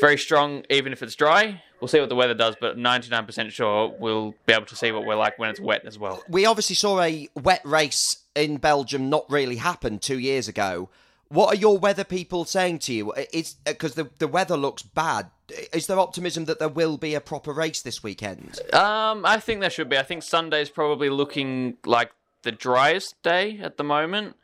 very 0.00 0.18
strong, 0.18 0.64
even 0.68 0.92
if 0.92 1.02
it's 1.02 1.14
dry. 1.14 1.62
We'll 1.80 1.88
see 1.88 2.00
what 2.00 2.08
the 2.08 2.16
weather 2.16 2.34
does, 2.34 2.56
but 2.60 2.76
99% 2.76 3.50
sure 3.50 3.94
we'll 3.98 4.34
be 4.46 4.52
able 4.52 4.66
to 4.66 4.76
see 4.76 4.92
what 4.92 5.04
we're 5.04 5.16
like 5.16 5.38
when 5.38 5.50
it's 5.50 5.60
wet 5.60 5.84
as 5.84 5.98
well. 5.98 6.22
We 6.28 6.46
obviously 6.46 6.76
saw 6.76 7.00
a 7.00 7.28
wet 7.34 7.60
race 7.64 8.18
in 8.34 8.56
Belgium 8.56 9.10
not 9.10 9.28
really 9.28 9.56
happen 9.56 9.98
two 9.98 10.18
years 10.18 10.48
ago. 10.48 10.88
What 11.32 11.54
are 11.54 11.56
your 11.56 11.78
weather 11.78 12.04
people 12.04 12.44
saying 12.44 12.80
to 12.80 12.92
you? 12.92 13.14
Is 13.32 13.54
because 13.64 13.94
the 13.94 14.10
the 14.18 14.28
weather 14.28 14.56
looks 14.56 14.82
bad. 14.82 15.30
Is 15.72 15.86
there 15.86 15.98
optimism 15.98 16.44
that 16.44 16.58
there 16.58 16.68
will 16.68 16.98
be 16.98 17.14
a 17.14 17.22
proper 17.22 17.54
race 17.54 17.80
this 17.80 18.02
weekend? 18.02 18.60
Um, 18.74 19.24
I 19.24 19.40
think 19.40 19.60
there 19.60 19.70
should 19.70 19.88
be. 19.88 19.96
I 19.96 20.02
think 20.02 20.22
Sunday's 20.22 20.68
probably 20.68 21.08
looking 21.08 21.78
like 21.86 22.10
the 22.42 22.52
driest 22.52 23.22
day 23.22 23.58
at 23.62 23.78
the 23.78 23.84
moment. 23.84 24.36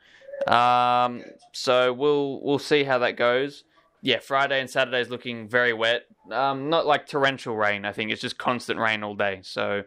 Um, 0.47 1.23
so 1.51 1.93
we'll 1.93 2.41
we'll 2.41 2.57
see 2.57 2.83
how 2.85 2.97
that 2.99 3.17
goes. 3.17 3.65
Yeah, 4.01 4.17
Friday 4.17 4.59
and 4.59 4.69
Saturday 4.69 5.01
is 5.01 5.09
looking 5.09 5.47
very 5.47 5.73
wet. 5.73 6.05
Um, 6.31 6.71
not 6.71 6.87
like 6.87 7.05
torrential 7.05 7.55
rain. 7.55 7.85
I 7.85 7.91
think 7.91 8.09
it's 8.09 8.21
just 8.21 8.39
constant 8.39 8.79
rain 8.79 9.03
all 9.03 9.13
day. 9.13 9.41
So 9.43 9.83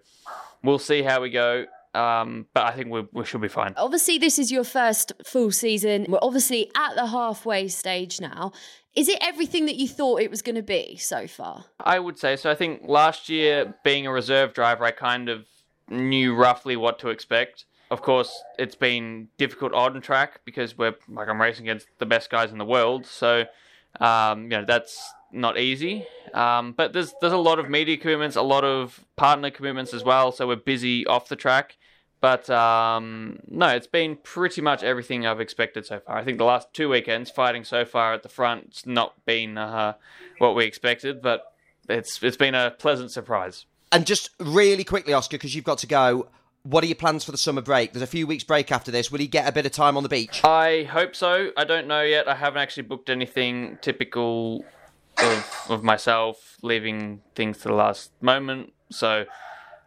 we'll 0.63 0.79
see 0.79 1.03
how 1.03 1.21
we 1.21 1.31
go. 1.31 1.67
Um, 1.95 2.47
but 2.55 2.65
I 2.65 2.73
think 2.73 2.91
we, 2.91 3.07
we 3.13 3.25
should 3.25 3.41
be 3.41 3.49
fine. 3.49 3.75
Obviously, 3.77 4.19
this 4.19 4.39
is 4.39 4.51
your 4.51 4.65
first 4.65 5.13
full 5.27 5.51
season. 5.51 6.07
We're 6.09 6.19
obviously 6.23 6.71
at 6.77 6.95
the 6.95 7.07
halfway 7.07 7.69
stage 7.69 8.21
now. 8.21 8.53
Is 8.95 9.09
it 9.09 9.19
everything 9.21 9.67
that 9.67 9.77
you 9.77 9.89
thought 9.89 10.21
it 10.21 10.31
was 10.31 10.43
going 10.43 10.57
to 10.57 10.63
be 10.63 10.97
so 10.97 11.27
far? 11.27 11.65
I 11.81 11.99
would 11.99 12.19
say 12.19 12.37
so. 12.37 12.51
I 12.51 12.55
think 12.55 12.83
last 12.85 13.29
year, 13.29 13.75
being 13.85 14.07
a 14.07 14.13
reserve 14.13 14.53
driver, 14.53 14.85
I 14.85 14.91
kind 14.91 15.29
of 15.29 15.47
knew 15.89 16.35
roughly 16.35 16.77
what 16.77 16.99
to 17.01 17.09
expect. 17.09 17.65
Of 17.91 18.01
course, 18.01 18.43
it's 18.59 18.75
been 18.75 19.29
difficult 19.37 19.75
on 19.75 20.01
track 20.01 20.41
because 20.45 20.79
we're 20.79 20.95
like 21.09 21.29
I'm 21.29 21.41
racing 21.41 21.69
against 21.69 21.89
the 21.99 22.07
best 22.07 22.31
guys 22.31 22.51
in 22.51 22.59
the 22.59 22.65
world. 22.65 23.07
So, 23.07 23.45
um, 24.01 24.45
you 24.45 24.49
know, 24.49 24.65
that's 24.67 25.13
not 25.31 25.59
easy. 25.59 26.07
Um, 26.35 26.73
but 26.73 26.93
there's 26.93 27.15
there's 27.21 27.33
a 27.33 27.39
lot 27.39 27.59
of 27.59 27.69
media 27.69 27.97
commitments, 27.97 28.37
a 28.37 28.43
lot 28.43 28.65
of 28.65 29.05
partner 29.17 29.51
commitments 29.51 29.93
as 29.95 30.05
well. 30.05 30.33
So 30.33 30.47
we're 30.49 30.57
busy 30.57 31.07
off 31.07 31.29
the 31.29 31.37
track. 31.37 31.77
But 32.23 32.49
um, 32.51 33.41
no, 33.49 33.67
it's 33.69 33.89
been 33.89 34.17
pretty 34.17 34.61
much 34.61 34.85
everything 34.85 35.27
I've 35.27 35.41
expected 35.41 35.85
so 35.87 35.99
far. 35.99 36.17
I 36.17 36.25
think 36.25 36.39
the 36.39 36.45
last 36.45 36.73
two 36.73 36.89
weekends, 36.89 37.31
fighting 37.31 37.65
so 37.65 37.85
far 37.85 38.15
at 38.15 38.23
the 38.23 38.29
front, 38.29 38.67
it's 38.69 38.87
not 38.87 39.15
been 39.27 39.59
uh, 39.59 39.95
what 40.39 40.55
we 40.55 40.65
expected, 40.65 41.21
but 41.21 41.53
it's 41.89 42.23
it's 42.23 42.37
been 42.37 42.55
a 42.55 42.71
pleasant 42.71 43.11
surprise. 43.11 43.67
And 43.91 44.07
just 44.07 44.31
really 44.39 44.85
quickly, 44.85 45.13
Oscar, 45.13 45.37
because 45.37 45.55
you've 45.55 45.65
got 45.65 45.79
to 45.79 45.87
go. 45.87 46.29
What 46.65 46.85
are 46.85 46.87
your 46.87 46.95
plans 46.95 47.25
for 47.25 47.33
the 47.33 47.39
summer 47.39 47.61
break? 47.61 47.93
There's 47.93 48.05
a 48.05 48.07
few 48.07 48.25
weeks 48.25 48.45
break 48.45 48.71
after 48.71 48.93
this. 48.93 49.11
Will 49.11 49.21
you 49.21 49.27
get 49.27 49.49
a 49.49 49.53
bit 49.53 49.67
of 49.67 49.73
time 49.73 49.97
on 49.97 50.05
the 50.05 50.09
beach? 50.09 50.45
I 50.45 50.85
hope 50.85 51.17
so. 51.17 51.51
I 51.57 51.65
don't 51.65 51.89
know 51.89 52.03
yet. 52.03 52.29
I 52.29 52.37
haven't 52.37 52.63
actually 52.63 52.85
booked 52.85 53.11
anything 53.11 53.79
typical 53.83 54.65
of, 55.19 55.62
of 55.73 55.83
myself, 55.83 56.57
leaving 56.63 57.23
things 57.35 57.59
to 57.59 57.69
the 57.69 57.75
last 57.75 58.11
moment. 58.21 58.73
So 58.91 59.25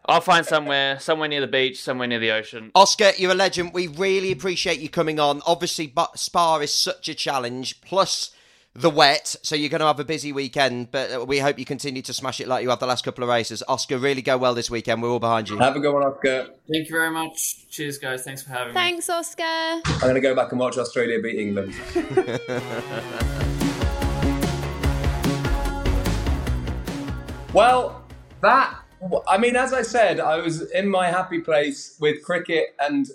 I'll 0.06 0.20
find 0.20 0.46
somewhere, 0.46 1.00
somewhere 1.00 1.28
near 1.28 1.40
the 1.40 1.46
beach, 1.46 1.82
somewhere 1.82 2.06
near 2.06 2.20
the 2.20 2.30
ocean. 2.30 2.70
Oscar, 2.74 3.12
you're 3.16 3.32
a 3.32 3.34
legend. 3.34 3.72
We 3.72 3.88
really 3.88 4.32
appreciate 4.32 4.78
you 4.78 4.88
coming 4.88 5.18
on. 5.18 5.42
Obviously, 5.46 5.86
but 5.86 6.18
Spa 6.18 6.58
is 6.58 6.72
such 6.72 7.08
a 7.08 7.14
challenge, 7.14 7.80
plus 7.80 8.30
the 8.76 8.90
wet, 8.90 9.34
so 9.42 9.54
you're 9.54 9.70
going 9.70 9.80
to 9.80 9.86
have 9.86 9.98
a 10.00 10.04
busy 10.04 10.32
weekend, 10.32 10.90
but 10.90 11.10
uh, 11.10 11.24
we 11.24 11.38
hope 11.38 11.58
you 11.58 11.64
continue 11.64 12.02
to 12.02 12.12
smash 12.12 12.40
it 12.40 12.48
like 12.48 12.62
you 12.62 12.68
have 12.68 12.78
the 12.78 12.86
last 12.86 13.04
couple 13.04 13.24
of 13.24 13.30
races. 13.30 13.62
Oscar, 13.68 13.96
really 13.98 14.22
go 14.22 14.36
well 14.36 14.54
this 14.54 14.70
weekend. 14.70 15.02
We're 15.02 15.08
all 15.10 15.18
behind 15.18 15.48
you. 15.48 15.56
Have 15.56 15.76
a 15.76 15.80
good 15.80 15.94
one, 15.94 16.02
Oscar. 16.02 16.48
Thank 16.70 16.88
you 16.88 16.94
very 16.94 17.10
much. 17.10 17.68
Cheers, 17.70 17.98
guys. 17.98 18.22
Thanks 18.22 18.42
for 18.42 18.50
having 18.50 18.74
Thanks, 18.74 19.08
me. 19.08 19.14
Thanks, 19.14 19.38
Oscar. 19.38 19.42
I'm 19.94 20.00
going 20.00 20.14
to 20.14 20.20
go 20.20 20.34
back 20.34 20.52
and 20.52 20.60
watch 20.60 20.76
Australia 20.76 21.20
beat 21.20 21.38
England. 21.38 21.74
well, 27.56 28.04
that 28.42 28.82
I 29.26 29.38
mean, 29.38 29.56
as 29.56 29.72
I 29.72 29.80
said, 29.80 30.20
I 30.20 30.36
was 30.36 30.70
in 30.72 30.90
my 30.90 31.10
happy 31.10 31.40
place 31.40 31.96
with 31.98 32.22
cricket 32.22 32.76
and 32.78 33.08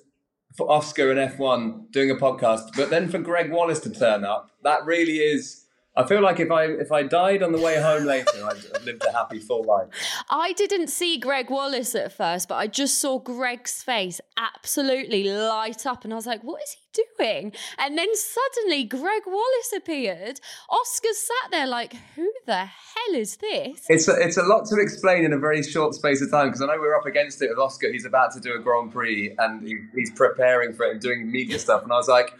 for 0.57 0.69
Oscar 0.69 1.11
and 1.11 1.31
F1 1.31 1.91
doing 1.91 2.09
a 2.09 2.15
podcast, 2.15 2.75
but 2.75 2.89
then 2.89 3.07
for 3.07 3.19
Greg 3.19 3.51
Wallace 3.51 3.79
to 3.81 3.91
turn 3.91 4.23
up, 4.23 4.49
that 4.63 4.83
really 4.83 5.17
is 5.17 5.65
I 5.93 6.07
feel 6.07 6.21
like 6.21 6.39
if 6.39 6.49
I 6.49 6.65
if 6.65 6.89
I 6.89 7.03
died 7.03 7.43
on 7.43 7.51
the 7.51 7.59
way 7.59 7.81
home 7.81 8.05
later, 8.05 8.29
I'd 8.45 8.63
have 8.73 8.85
lived 8.85 9.03
a 9.05 9.11
happy 9.11 9.39
full 9.39 9.65
life. 9.65 9.89
I 10.29 10.53
didn't 10.53 10.87
see 10.87 11.17
Greg 11.17 11.49
Wallace 11.49 11.93
at 11.95 12.13
first, 12.13 12.47
but 12.47 12.55
I 12.55 12.67
just 12.67 12.97
saw 12.97 13.19
Greg's 13.19 13.83
face 13.83 14.21
absolutely 14.37 15.29
light 15.29 15.85
up, 15.85 16.05
and 16.05 16.13
I 16.13 16.15
was 16.15 16.25
like, 16.25 16.43
"What 16.43 16.61
is 16.63 16.77
he 16.77 17.03
doing?" 17.17 17.51
And 17.77 17.97
then 17.97 18.07
suddenly 18.15 18.85
Greg 18.85 19.23
Wallace 19.27 19.73
appeared. 19.75 20.39
Oscar 20.69 21.09
sat 21.13 21.51
there 21.51 21.67
like, 21.67 21.93
"Who 22.15 22.31
the 22.45 22.65
hell 22.65 23.15
is 23.15 23.35
this?" 23.37 23.85
It's 23.89 24.07
a, 24.07 24.13
it's 24.17 24.37
a 24.37 24.43
lot 24.43 24.67
to 24.67 24.79
explain 24.79 25.25
in 25.25 25.33
a 25.33 25.39
very 25.39 25.61
short 25.61 25.93
space 25.93 26.21
of 26.21 26.31
time 26.31 26.47
because 26.47 26.61
I 26.61 26.67
know 26.67 26.79
we're 26.79 26.95
up 26.95 27.05
against 27.05 27.41
it 27.41 27.49
with 27.49 27.59
Oscar. 27.59 27.91
He's 27.91 28.05
about 28.05 28.31
to 28.35 28.39
do 28.39 28.55
a 28.55 28.59
Grand 28.59 28.93
Prix 28.93 29.35
and 29.37 29.67
he, 29.67 29.75
he's 29.93 30.11
preparing 30.11 30.71
for 30.73 30.85
it 30.85 30.91
and 30.91 31.01
doing 31.01 31.29
media 31.29 31.59
stuff, 31.59 31.83
and 31.83 31.91
I 31.91 31.97
was 31.97 32.07
like, 32.07 32.33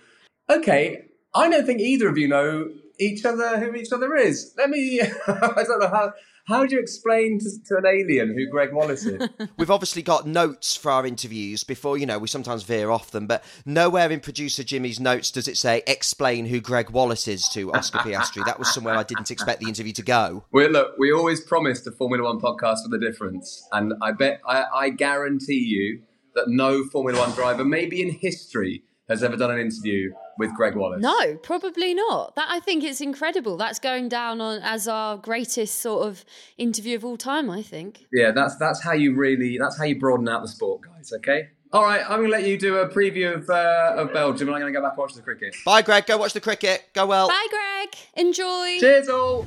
"Okay." 0.50 1.08
I 1.34 1.50
don't 1.50 1.65
think 1.65 1.79
either 1.79 2.10
of 2.10 2.17
you 2.17 2.27
know 2.27 2.70
each 3.01 3.25
other 3.25 3.60
who 3.60 3.75
each 3.75 3.91
other 3.91 4.15
is. 4.15 4.53
Let 4.58 4.70
me. 4.70 5.01
I 5.27 5.63
don't 5.63 5.79
know 5.79 5.89
how. 5.89 6.13
How 6.46 6.65
do 6.65 6.75
you 6.75 6.81
explain 6.81 7.39
to, 7.39 7.63
to, 7.67 7.77
an 7.77 7.86
alien 7.86 8.34
who 8.36 8.48
Greg 8.50 8.74
Wallace 8.74 9.05
is? 9.05 9.29
We've 9.58 9.70
obviously 9.70 10.01
got 10.01 10.27
notes 10.27 10.75
for 10.75 10.91
our 10.91 11.05
interviews 11.05 11.63
before, 11.63 12.00
you 12.00 12.08
know, 12.08 12.17
we 12.17 12.27
sometimes 12.27 12.63
veer 12.63 12.89
off 12.89 13.12
them, 13.12 13.27
but 13.27 13.43
nowhere 13.63 14.12
in 14.12 14.20
producer 14.20 14.63
Jimmy's 14.63 15.00
notes 15.00 15.29
does 15.29 15.48
it 15.48 15.55
say 15.55 15.84
explain 15.86 16.48
who 16.48 16.60
Greg 16.60 16.89
Wallace 16.89 17.27
is 17.27 17.48
to 17.50 17.72
Oscar 17.74 18.00
Piastri. 18.00 18.43
That 18.43 18.58
was 18.58 18.74
somewhere 18.74 18.96
I 18.96 19.03
didn't 19.03 19.29
expect 19.29 19.62
the 19.62 19.67
interview 19.67 19.93
to 19.93 20.01
go. 20.01 20.43
Well, 20.51 20.72
look, 20.72 20.98
we 20.98 21.13
always 21.13 21.41
promised 21.41 21.86
a 21.86 21.91
Formula 21.91 22.27
One 22.27 22.41
podcast 22.41 22.84
for 22.84 22.89
the 22.89 23.00
difference, 23.00 23.65
and 23.72 23.93
I 24.01 24.12
bet, 24.12 24.41
I, 24.46 24.65
I 24.74 24.89
guarantee 24.89 25.63
you 25.63 26.01
that 26.34 26.46
no 26.48 26.84
Formula 26.84 27.20
One 27.20 27.31
driver, 27.31 27.63
maybe 27.63 28.01
in 28.01 28.10
history, 28.10 28.84
has 29.12 29.24
ever 29.24 29.38
done 29.38 29.51
an 29.51 29.60
interview 29.60 30.12
with 30.38 30.53
Greg 30.56 30.75
Wallace. 30.75 31.01
No, 31.01 31.36
probably 31.44 31.94
not. 31.94 32.36
That 32.36 32.48
I 32.50 32.60
think 32.60 32.84
it's 32.84 33.01
incredible. 33.01 33.58
That's 33.58 33.80
going 33.80 34.10
down 34.10 34.41
on 34.41 34.62
as 34.63 34.88
our 34.88 35.18
greatest 35.18 35.80
sort 35.80 36.08
of 36.08 36.25
interview 36.58 36.96
of 36.96 37.06
all 37.06 37.18
time. 37.18 37.50
I 37.50 37.62
think. 37.62 38.08
Yeah, 38.12 38.32
that's 38.32 38.56
that's 38.58 38.84
how 38.84 38.94
you 38.94 39.13
really 39.15 39.58
that's 39.60 39.77
how 39.77 39.84
you 39.84 40.00
broaden 40.00 40.27
out 40.27 40.41
the 40.41 40.48
sport, 40.48 40.82
guys. 40.82 41.12
Okay. 41.13 41.50
All 41.74 41.84
right, 41.84 42.01
I'm 42.01 42.20
going 42.20 42.25
to 42.25 42.32
let 42.32 42.46
you 42.46 42.58
do 42.58 42.77
a 42.77 42.89
preview 42.89 43.34
of 43.34 43.50
uh, 43.50 43.94
of 43.96 44.12
Belgium, 44.12 44.50
and 44.50 44.56
I'm 44.56 44.62
going 44.62 44.74
to 44.74 44.77
go 44.77 44.84
back 44.84 44.91
and 44.94 44.98
watch 44.98 45.13
the 45.13 45.22
cricket. 45.22 45.56
Bye, 45.65 45.82
Greg. 45.82 46.06
Go 46.06 46.18
watch 46.18 46.34
the 46.34 46.41
cricket. 46.41 46.84
Go 46.94 47.06
well. 47.06 47.30
Bye, 47.30 47.48
Greg. 47.50 47.96
Enjoy. 48.15 48.77
Cheers, 48.80 49.08
all. 49.08 49.46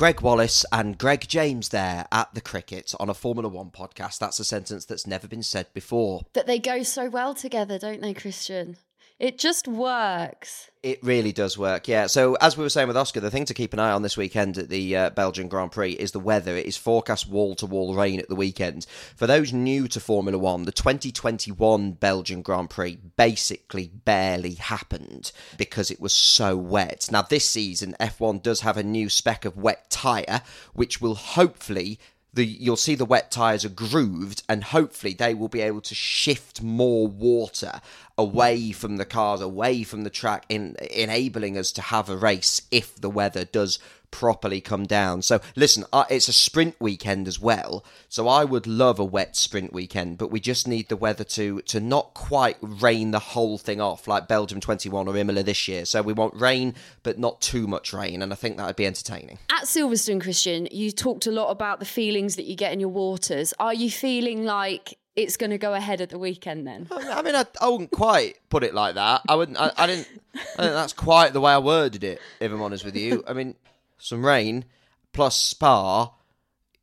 Greg 0.00 0.22
Wallace 0.22 0.64
and 0.72 0.96
Greg 0.96 1.28
James 1.28 1.68
there 1.68 2.06
at 2.10 2.32
the 2.32 2.40
cricket 2.40 2.94
on 2.98 3.10
a 3.10 3.14
Formula 3.14 3.46
One 3.46 3.70
podcast. 3.70 4.18
That's 4.18 4.40
a 4.40 4.44
sentence 4.46 4.86
that's 4.86 5.06
never 5.06 5.28
been 5.28 5.42
said 5.42 5.66
before. 5.74 6.22
That 6.32 6.46
they 6.46 6.58
go 6.58 6.82
so 6.82 7.10
well 7.10 7.34
together, 7.34 7.78
don't 7.78 8.00
they, 8.00 8.14
Christian? 8.14 8.78
It 9.20 9.36
just 9.36 9.68
works. 9.68 10.70
It 10.82 10.98
really 11.04 11.30
does 11.30 11.58
work, 11.58 11.86
yeah. 11.86 12.06
So, 12.06 12.38
as 12.40 12.56
we 12.56 12.62
were 12.62 12.70
saying 12.70 12.88
with 12.88 12.96
Oscar, 12.96 13.20
the 13.20 13.30
thing 13.30 13.44
to 13.44 13.52
keep 13.52 13.74
an 13.74 13.78
eye 13.78 13.90
on 13.90 14.00
this 14.00 14.16
weekend 14.16 14.56
at 14.56 14.70
the 14.70 14.96
uh, 14.96 15.10
Belgian 15.10 15.46
Grand 15.46 15.72
Prix 15.72 15.90
is 15.90 16.12
the 16.12 16.18
weather. 16.18 16.56
It 16.56 16.64
is 16.64 16.78
forecast 16.78 17.28
wall 17.28 17.54
to 17.56 17.66
wall 17.66 17.94
rain 17.94 18.18
at 18.18 18.30
the 18.30 18.34
weekend. 18.34 18.86
For 19.14 19.26
those 19.26 19.52
new 19.52 19.88
to 19.88 20.00
Formula 20.00 20.38
One, 20.38 20.62
the 20.62 20.72
2021 20.72 21.92
Belgian 21.92 22.40
Grand 22.40 22.70
Prix 22.70 22.96
basically 23.18 23.88
barely 23.88 24.54
happened 24.54 25.32
because 25.58 25.90
it 25.90 26.00
was 26.00 26.14
so 26.14 26.56
wet. 26.56 27.10
Now, 27.12 27.20
this 27.20 27.44
season, 27.46 27.96
F1 28.00 28.42
does 28.42 28.62
have 28.62 28.78
a 28.78 28.82
new 28.82 29.10
spec 29.10 29.44
of 29.44 29.58
wet 29.58 29.90
tyre, 29.90 30.40
which 30.72 31.02
will 31.02 31.14
hopefully 31.14 32.00
the 32.32 32.44
you'll 32.44 32.76
see 32.76 32.94
the 32.94 33.04
wet 33.04 33.30
tires 33.30 33.64
are 33.64 33.70
grooved 33.70 34.42
and 34.48 34.64
hopefully 34.64 35.12
they 35.12 35.34
will 35.34 35.48
be 35.48 35.60
able 35.60 35.80
to 35.80 35.94
shift 35.94 36.62
more 36.62 37.06
water 37.06 37.80
away 38.16 38.72
from 38.72 38.96
the 38.96 39.04
cars 39.04 39.40
away 39.40 39.82
from 39.82 40.04
the 40.04 40.10
track 40.10 40.44
in 40.48 40.76
enabling 40.90 41.56
us 41.58 41.72
to 41.72 41.82
have 41.82 42.08
a 42.08 42.16
race 42.16 42.62
if 42.70 43.00
the 43.00 43.10
weather 43.10 43.44
does 43.44 43.78
properly 44.10 44.60
come 44.60 44.84
down. 44.84 45.22
So 45.22 45.40
listen, 45.56 45.84
uh, 45.92 46.04
it's 46.10 46.28
a 46.28 46.32
sprint 46.32 46.76
weekend 46.80 47.28
as 47.28 47.40
well. 47.40 47.84
So 48.08 48.28
I 48.28 48.44
would 48.44 48.66
love 48.66 48.98
a 48.98 49.04
wet 49.04 49.36
sprint 49.36 49.72
weekend, 49.72 50.18
but 50.18 50.30
we 50.30 50.40
just 50.40 50.66
need 50.66 50.88
the 50.88 50.96
weather 50.96 51.24
to 51.24 51.60
to 51.62 51.80
not 51.80 52.14
quite 52.14 52.56
rain 52.60 53.10
the 53.10 53.18
whole 53.18 53.58
thing 53.58 53.80
off 53.80 54.06
like 54.06 54.28
Belgium 54.28 54.60
21 54.60 55.08
or 55.08 55.16
Imola 55.16 55.42
this 55.42 55.68
year. 55.68 55.84
So 55.84 56.02
we 56.02 56.12
want 56.12 56.34
rain, 56.34 56.74
but 57.02 57.18
not 57.18 57.40
too 57.40 57.66
much 57.66 57.92
rain, 57.92 58.22
and 58.22 58.32
I 58.32 58.36
think 58.36 58.56
that 58.56 58.66
would 58.66 58.76
be 58.76 58.86
entertaining. 58.86 59.38
At 59.50 59.64
Silverstone, 59.64 60.20
Christian, 60.20 60.68
you 60.70 60.90
talked 60.90 61.26
a 61.26 61.30
lot 61.30 61.50
about 61.50 61.78
the 61.78 61.86
feelings 61.86 62.36
that 62.36 62.44
you 62.44 62.56
get 62.56 62.72
in 62.72 62.80
your 62.80 62.88
waters. 62.88 63.54
Are 63.58 63.74
you 63.74 63.90
feeling 63.90 64.44
like 64.44 64.98
it's 65.16 65.36
going 65.36 65.50
to 65.50 65.58
go 65.58 65.74
ahead 65.74 66.00
at 66.00 66.10
the 66.10 66.18
weekend 66.18 66.66
then? 66.66 66.86
I 66.90 67.22
mean, 67.22 67.34
I, 67.34 67.44
I 67.60 67.68
wouldn't 67.68 67.90
quite 67.90 68.38
put 68.48 68.64
it 68.64 68.74
like 68.74 68.94
that. 68.94 69.22
I 69.28 69.34
wouldn't. 69.34 69.58
I, 69.58 69.72
I 69.76 69.86
didn't. 69.86 70.08
I 70.34 70.38
think 70.38 70.72
that's 70.72 70.92
quite 70.92 71.32
the 71.32 71.40
way 71.40 71.52
I 71.52 71.58
worded 71.58 72.04
it. 72.04 72.20
If 72.40 72.52
I'm 72.52 72.62
honest 72.62 72.84
with 72.84 72.96
you, 72.96 73.24
I 73.26 73.32
mean, 73.32 73.54
some 74.00 74.24
rain 74.24 74.64
plus 75.12 75.36
Spa 75.36 76.12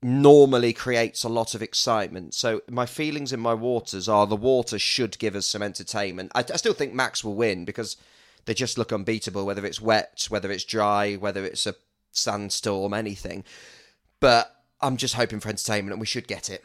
normally 0.01 0.73
creates 0.73 1.23
a 1.23 1.29
lot 1.29 1.55
of 1.55 1.61
excitement. 1.61 2.33
So 2.33 2.61
my 2.69 2.85
feelings 2.85 3.33
in 3.33 3.39
my 3.39 3.53
waters 3.53 4.07
are 4.07 4.27
the 4.27 4.35
water 4.35 4.77
should 4.77 5.17
give 5.17 5.35
us 5.35 5.47
some 5.47 5.61
entertainment. 5.61 6.31
I, 6.35 6.39
I 6.41 6.57
still 6.57 6.73
think 6.73 6.93
Max 6.93 7.23
will 7.23 7.35
win 7.35 7.65
because 7.65 7.97
they 8.45 8.53
just 8.53 8.77
look 8.77 8.93
unbeatable, 8.93 9.45
whether 9.45 9.65
it's 9.65 9.81
wet, 9.81 10.27
whether 10.29 10.51
it's 10.51 10.63
dry, 10.63 11.15
whether 11.15 11.43
it's 11.43 11.65
a 11.65 11.75
sandstorm, 12.11 12.93
anything. 12.93 13.43
But 14.19 14.55
I'm 14.79 14.97
just 14.97 15.15
hoping 15.15 15.39
for 15.39 15.49
entertainment, 15.49 15.93
and 15.93 15.99
we 15.99 16.05
should 16.05 16.27
get 16.27 16.49
it. 16.49 16.63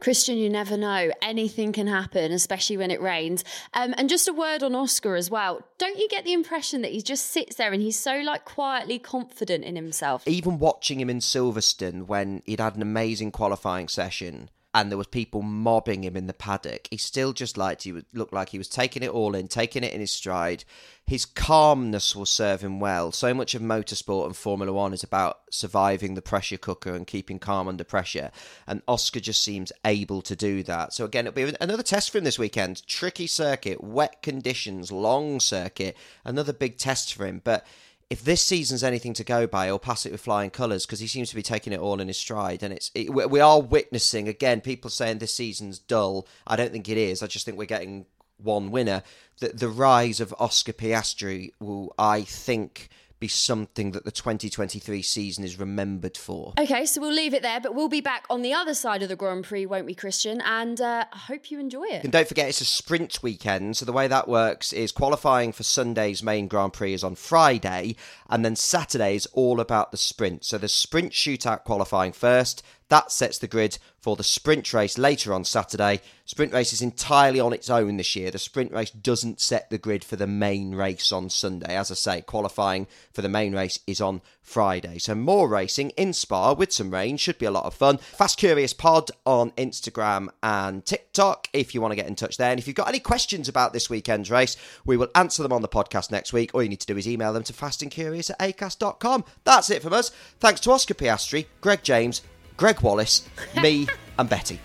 Christian, 0.00 0.38
you 0.38 0.48
never 0.48 0.76
know. 0.76 1.10
Anything 1.20 1.72
can 1.72 1.86
happen, 1.86 2.32
especially 2.32 2.76
when 2.76 2.90
it 2.90 3.00
rains. 3.00 3.44
Um, 3.74 3.94
and 3.98 4.08
just 4.08 4.28
a 4.28 4.32
word 4.32 4.62
on 4.62 4.74
Oscar 4.74 5.16
as 5.16 5.30
well. 5.30 5.62
Don't 5.78 5.98
you 5.98 6.08
get 6.08 6.24
the 6.24 6.32
impression 6.32 6.82
that 6.82 6.92
he 6.92 7.02
just 7.02 7.26
sits 7.26 7.56
there 7.56 7.72
and 7.72 7.82
he's 7.82 7.98
so 7.98 8.18
like 8.20 8.44
quietly 8.44 8.98
confident 8.98 9.64
in 9.64 9.76
himself? 9.76 10.26
Even 10.26 10.58
watching 10.58 11.00
him 11.00 11.10
in 11.10 11.18
Silverstone 11.18 12.06
when 12.06 12.42
he'd 12.46 12.60
had 12.60 12.76
an 12.76 12.82
amazing 12.82 13.32
qualifying 13.32 13.88
session 13.88 14.50
and 14.74 14.90
there 14.90 14.98
was 14.98 15.06
people 15.06 15.40
mobbing 15.40 16.04
him 16.04 16.16
in 16.16 16.26
the 16.26 16.34
paddock, 16.34 16.88
he 16.90 16.98
still 16.98 17.32
just 17.32 17.56
liked 17.56 17.84
he 17.84 17.92
would 17.92 18.04
look 18.12 18.32
like 18.32 18.50
he 18.50 18.58
was 18.58 18.68
taking 18.68 19.02
it 19.02 19.10
all 19.10 19.34
in, 19.34 19.48
taking 19.48 19.82
it 19.82 19.94
in 19.94 20.00
his 20.00 20.12
stride. 20.12 20.64
His 21.06 21.24
calmness 21.24 22.14
will 22.14 22.26
serve 22.26 22.60
him 22.60 22.78
well. 22.78 23.10
So 23.10 23.32
much 23.32 23.54
of 23.54 23.62
motorsport 23.62 24.26
and 24.26 24.36
Formula 24.36 24.70
One 24.70 24.92
is 24.92 25.02
about 25.02 25.38
surviving 25.50 26.14
the 26.14 26.22
pressure 26.22 26.58
cooker 26.58 26.94
and 26.94 27.06
keeping 27.06 27.38
calm 27.38 27.66
under 27.66 27.82
pressure. 27.82 28.30
And 28.66 28.82
Oscar 28.86 29.20
just 29.20 29.42
seems 29.42 29.72
able 29.86 30.20
to 30.22 30.36
do 30.36 30.62
that. 30.64 30.92
So 30.92 31.06
again, 31.06 31.26
it'll 31.26 31.50
be 31.50 31.56
another 31.62 31.82
test 31.82 32.10
for 32.10 32.18
him 32.18 32.24
this 32.24 32.38
weekend. 32.38 32.86
Tricky 32.86 33.26
circuit, 33.26 33.82
wet 33.82 34.20
conditions, 34.20 34.92
long 34.92 35.40
circuit, 35.40 35.96
another 36.26 36.52
big 36.52 36.76
test 36.76 37.14
for 37.14 37.26
him. 37.26 37.40
But 37.42 37.66
if 38.10 38.24
this 38.24 38.42
season's 38.42 38.82
anything 38.82 39.12
to 39.14 39.24
go 39.24 39.46
by, 39.46 39.66
he'll 39.66 39.78
pass 39.78 40.06
it 40.06 40.12
with 40.12 40.20
flying 40.20 40.50
colours 40.50 40.86
because 40.86 41.00
he 41.00 41.06
seems 41.06 41.28
to 41.28 41.36
be 41.36 41.42
taking 41.42 41.72
it 41.72 41.80
all 41.80 42.00
in 42.00 42.08
his 42.08 42.18
stride. 42.18 42.62
And 42.62 42.72
it's 42.72 42.90
it, 42.94 43.12
we 43.12 43.40
are 43.40 43.60
witnessing 43.60 44.28
again 44.28 44.60
people 44.60 44.90
saying 44.90 45.18
this 45.18 45.34
season's 45.34 45.78
dull. 45.78 46.26
I 46.46 46.56
don't 46.56 46.72
think 46.72 46.88
it 46.88 46.96
is. 46.96 47.22
I 47.22 47.26
just 47.26 47.44
think 47.44 47.58
we're 47.58 47.66
getting 47.66 48.06
one 48.38 48.70
winner. 48.70 49.02
The 49.40 49.48
the 49.48 49.68
rise 49.68 50.20
of 50.20 50.34
Oscar 50.38 50.72
Piastri 50.72 51.52
will, 51.60 51.94
I 51.98 52.22
think, 52.22 52.88
be 53.20 53.28
something 53.28 53.92
that 53.92 54.04
the 54.04 54.10
2023 54.10 55.02
season 55.02 55.44
is 55.44 55.58
remembered 55.58 56.16
for. 56.16 56.54
Okay, 56.58 56.86
so 56.86 57.00
we'll 57.00 57.12
leave 57.12 57.34
it 57.34 57.42
there, 57.42 57.60
but 57.60 57.74
we'll 57.74 57.88
be 57.88 58.00
back 58.00 58.24
on 58.30 58.42
the 58.42 58.52
other 58.52 58.74
side 58.74 59.02
of 59.02 59.08
the 59.08 59.16
Grand 59.16 59.44
Prix, 59.44 59.66
won't 59.66 59.86
we, 59.86 59.94
Christian? 59.94 60.40
And 60.42 60.80
uh, 60.80 61.04
I 61.12 61.16
hope 61.16 61.50
you 61.50 61.58
enjoy 61.58 61.84
it. 61.84 62.04
And 62.04 62.12
don't 62.12 62.28
forget, 62.28 62.48
it's 62.48 62.60
a 62.60 62.64
sprint 62.64 63.22
weekend. 63.22 63.76
So 63.76 63.84
the 63.84 63.92
way 63.92 64.08
that 64.08 64.28
works 64.28 64.72
is 64.72 64.92
qualifying 64.92 65.52
for 65.52 65.62
Sunday's 65.62 66.22
main 66.22 66.48
Grand 66.48 66.72
Prix 66.72 66.94
is 66.94 67.04
on 67.04 67.14
Friday, 67.14 67.96
and 68.28 68.44
then 68.44 68.56
Saturday 68.56 69.16
is 69.16 69.26
all 69.32 69.60
about 69.60 69.90
the 69.90 69.96
sprint. 69.96 70.44
So 70.44 70.58
the 70.58 70.68
sprint 70.68 71.12
shootout 71.12 71.64
qualifying 71.64 72.12
first. 72.12 72.62
That 72.88 73.12
sets 73.12 73.38
the 73.38 73.46
grid 73.46 73.78
for 73.98 74.16
the 74.16 74.24
sprint 74.24 74.72
race 74.72 74.96
later 74.96 75.34
on 75.34 75.44
Saturday. 75.44 76.00
Sprint 76.24 76.52
race 76.52 76.72
is 76.72 76.80
entirely 76.80 77.40
on 77.40 77.52
its 77.52 77.68
own 77.68 77.96
this 77.96 78.16
year. 78.16 78.30
The 78.30 78.38
sprint 78.38 78.72
race 78.72 78.90
doesn't 78.90 79.40
set 79.40 79.68
the 79.68 79.78
grid 79.78 80.04
for 80.04 80.16
the 80.16 80.26
main 80.26 80.74
race 80.74 81.12
on 81.12 81.28
Sunday. 81.28 81.76
As 81.76 81.90
I 81.90 81.94
say, 81.94 82.20
qualifying 82.22 82.86
for 83.12 83.22
the 83.22 83.28
main 83.28 83.54
race 83.54 83.78
is 83.86 84.00
on 84.00 84.22
Friday. 84.40 84.98
So 84.98 85.14
more 85.14 85.48
racing 85.48 85.90
in 85.90 86.12
Spa 86.14 86.54
with 86.54 86.72
some 86.72 86.90
rain 86.90 87.18
should 87.18 87.38
be 87.38 87.46
a 87.46 87.50
lot 87.50 87.64
of 87.64 87.74
fun. 87.74 87.98
Fast 87.98 88.38
Curious 88.38 88.72
Pod 88.72 89.10
on 89.26 89.50
Instagram 89.52 90.28
and 90.42 90.84
TikTok 90.84 91.48
if 91.52 91.74
you 91.74 91.82
want 91.82 91.92
to 91.92 91.96
get 91.96 92.06
in 92.06 92.14
touch 92.14 92.38
there. 92.38 92.50
And 92.50 92.58
if 92.58 92.66
you've 92.66 92.76
got 92.76 92.88
any 92.88 93.00
questions 93.00 93.48
about 93.48 93.72
this 93.72 93.90
weekend's 93.90 94.30
race, 94.30 94.56
we 94.86 94.96
will 94.96 95.10
answer 95.14 95.42
them 95.42 95.52
on 95.52 95.62
the 95.62 95.68
podcast 95.68 96.10
next 96.10 96.32
week. 96.32 96.54
All 96.54 96.62
you 96.62 96.68
need 96.68 96.80
to 96.80 96.86
do 96.86 96.96
is 96.96 97.06
email 97.08 97.34
them 97.34 97.42
to 97.42 97.52
fastandcurious 97.52 98.30
at 98.30 98.38
acast.com. 98.38 99.24
That's 99.44 99.70
it 99.70 99.82
from 99.82 99.92
us. 99.92 100.10
Thanks 100.40 100.60
to 100.60 100.70
Oscar 100.70 100.94
Piastri, 100.94 101.46
Greg 101.60 101.82
James, 101.82 102.22
Greg 102.58 102.80
Wallace, 102.82 103.26
me, 103.62 103.86
and 104.18 104.28
Betty. 104.28 104.60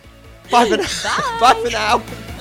Bye 0.51 0.67
for 0.67 0.77
now. 0.77 1.39
Bye 1.39 1.53
for 1.63 1.69
now. 1.69 2.32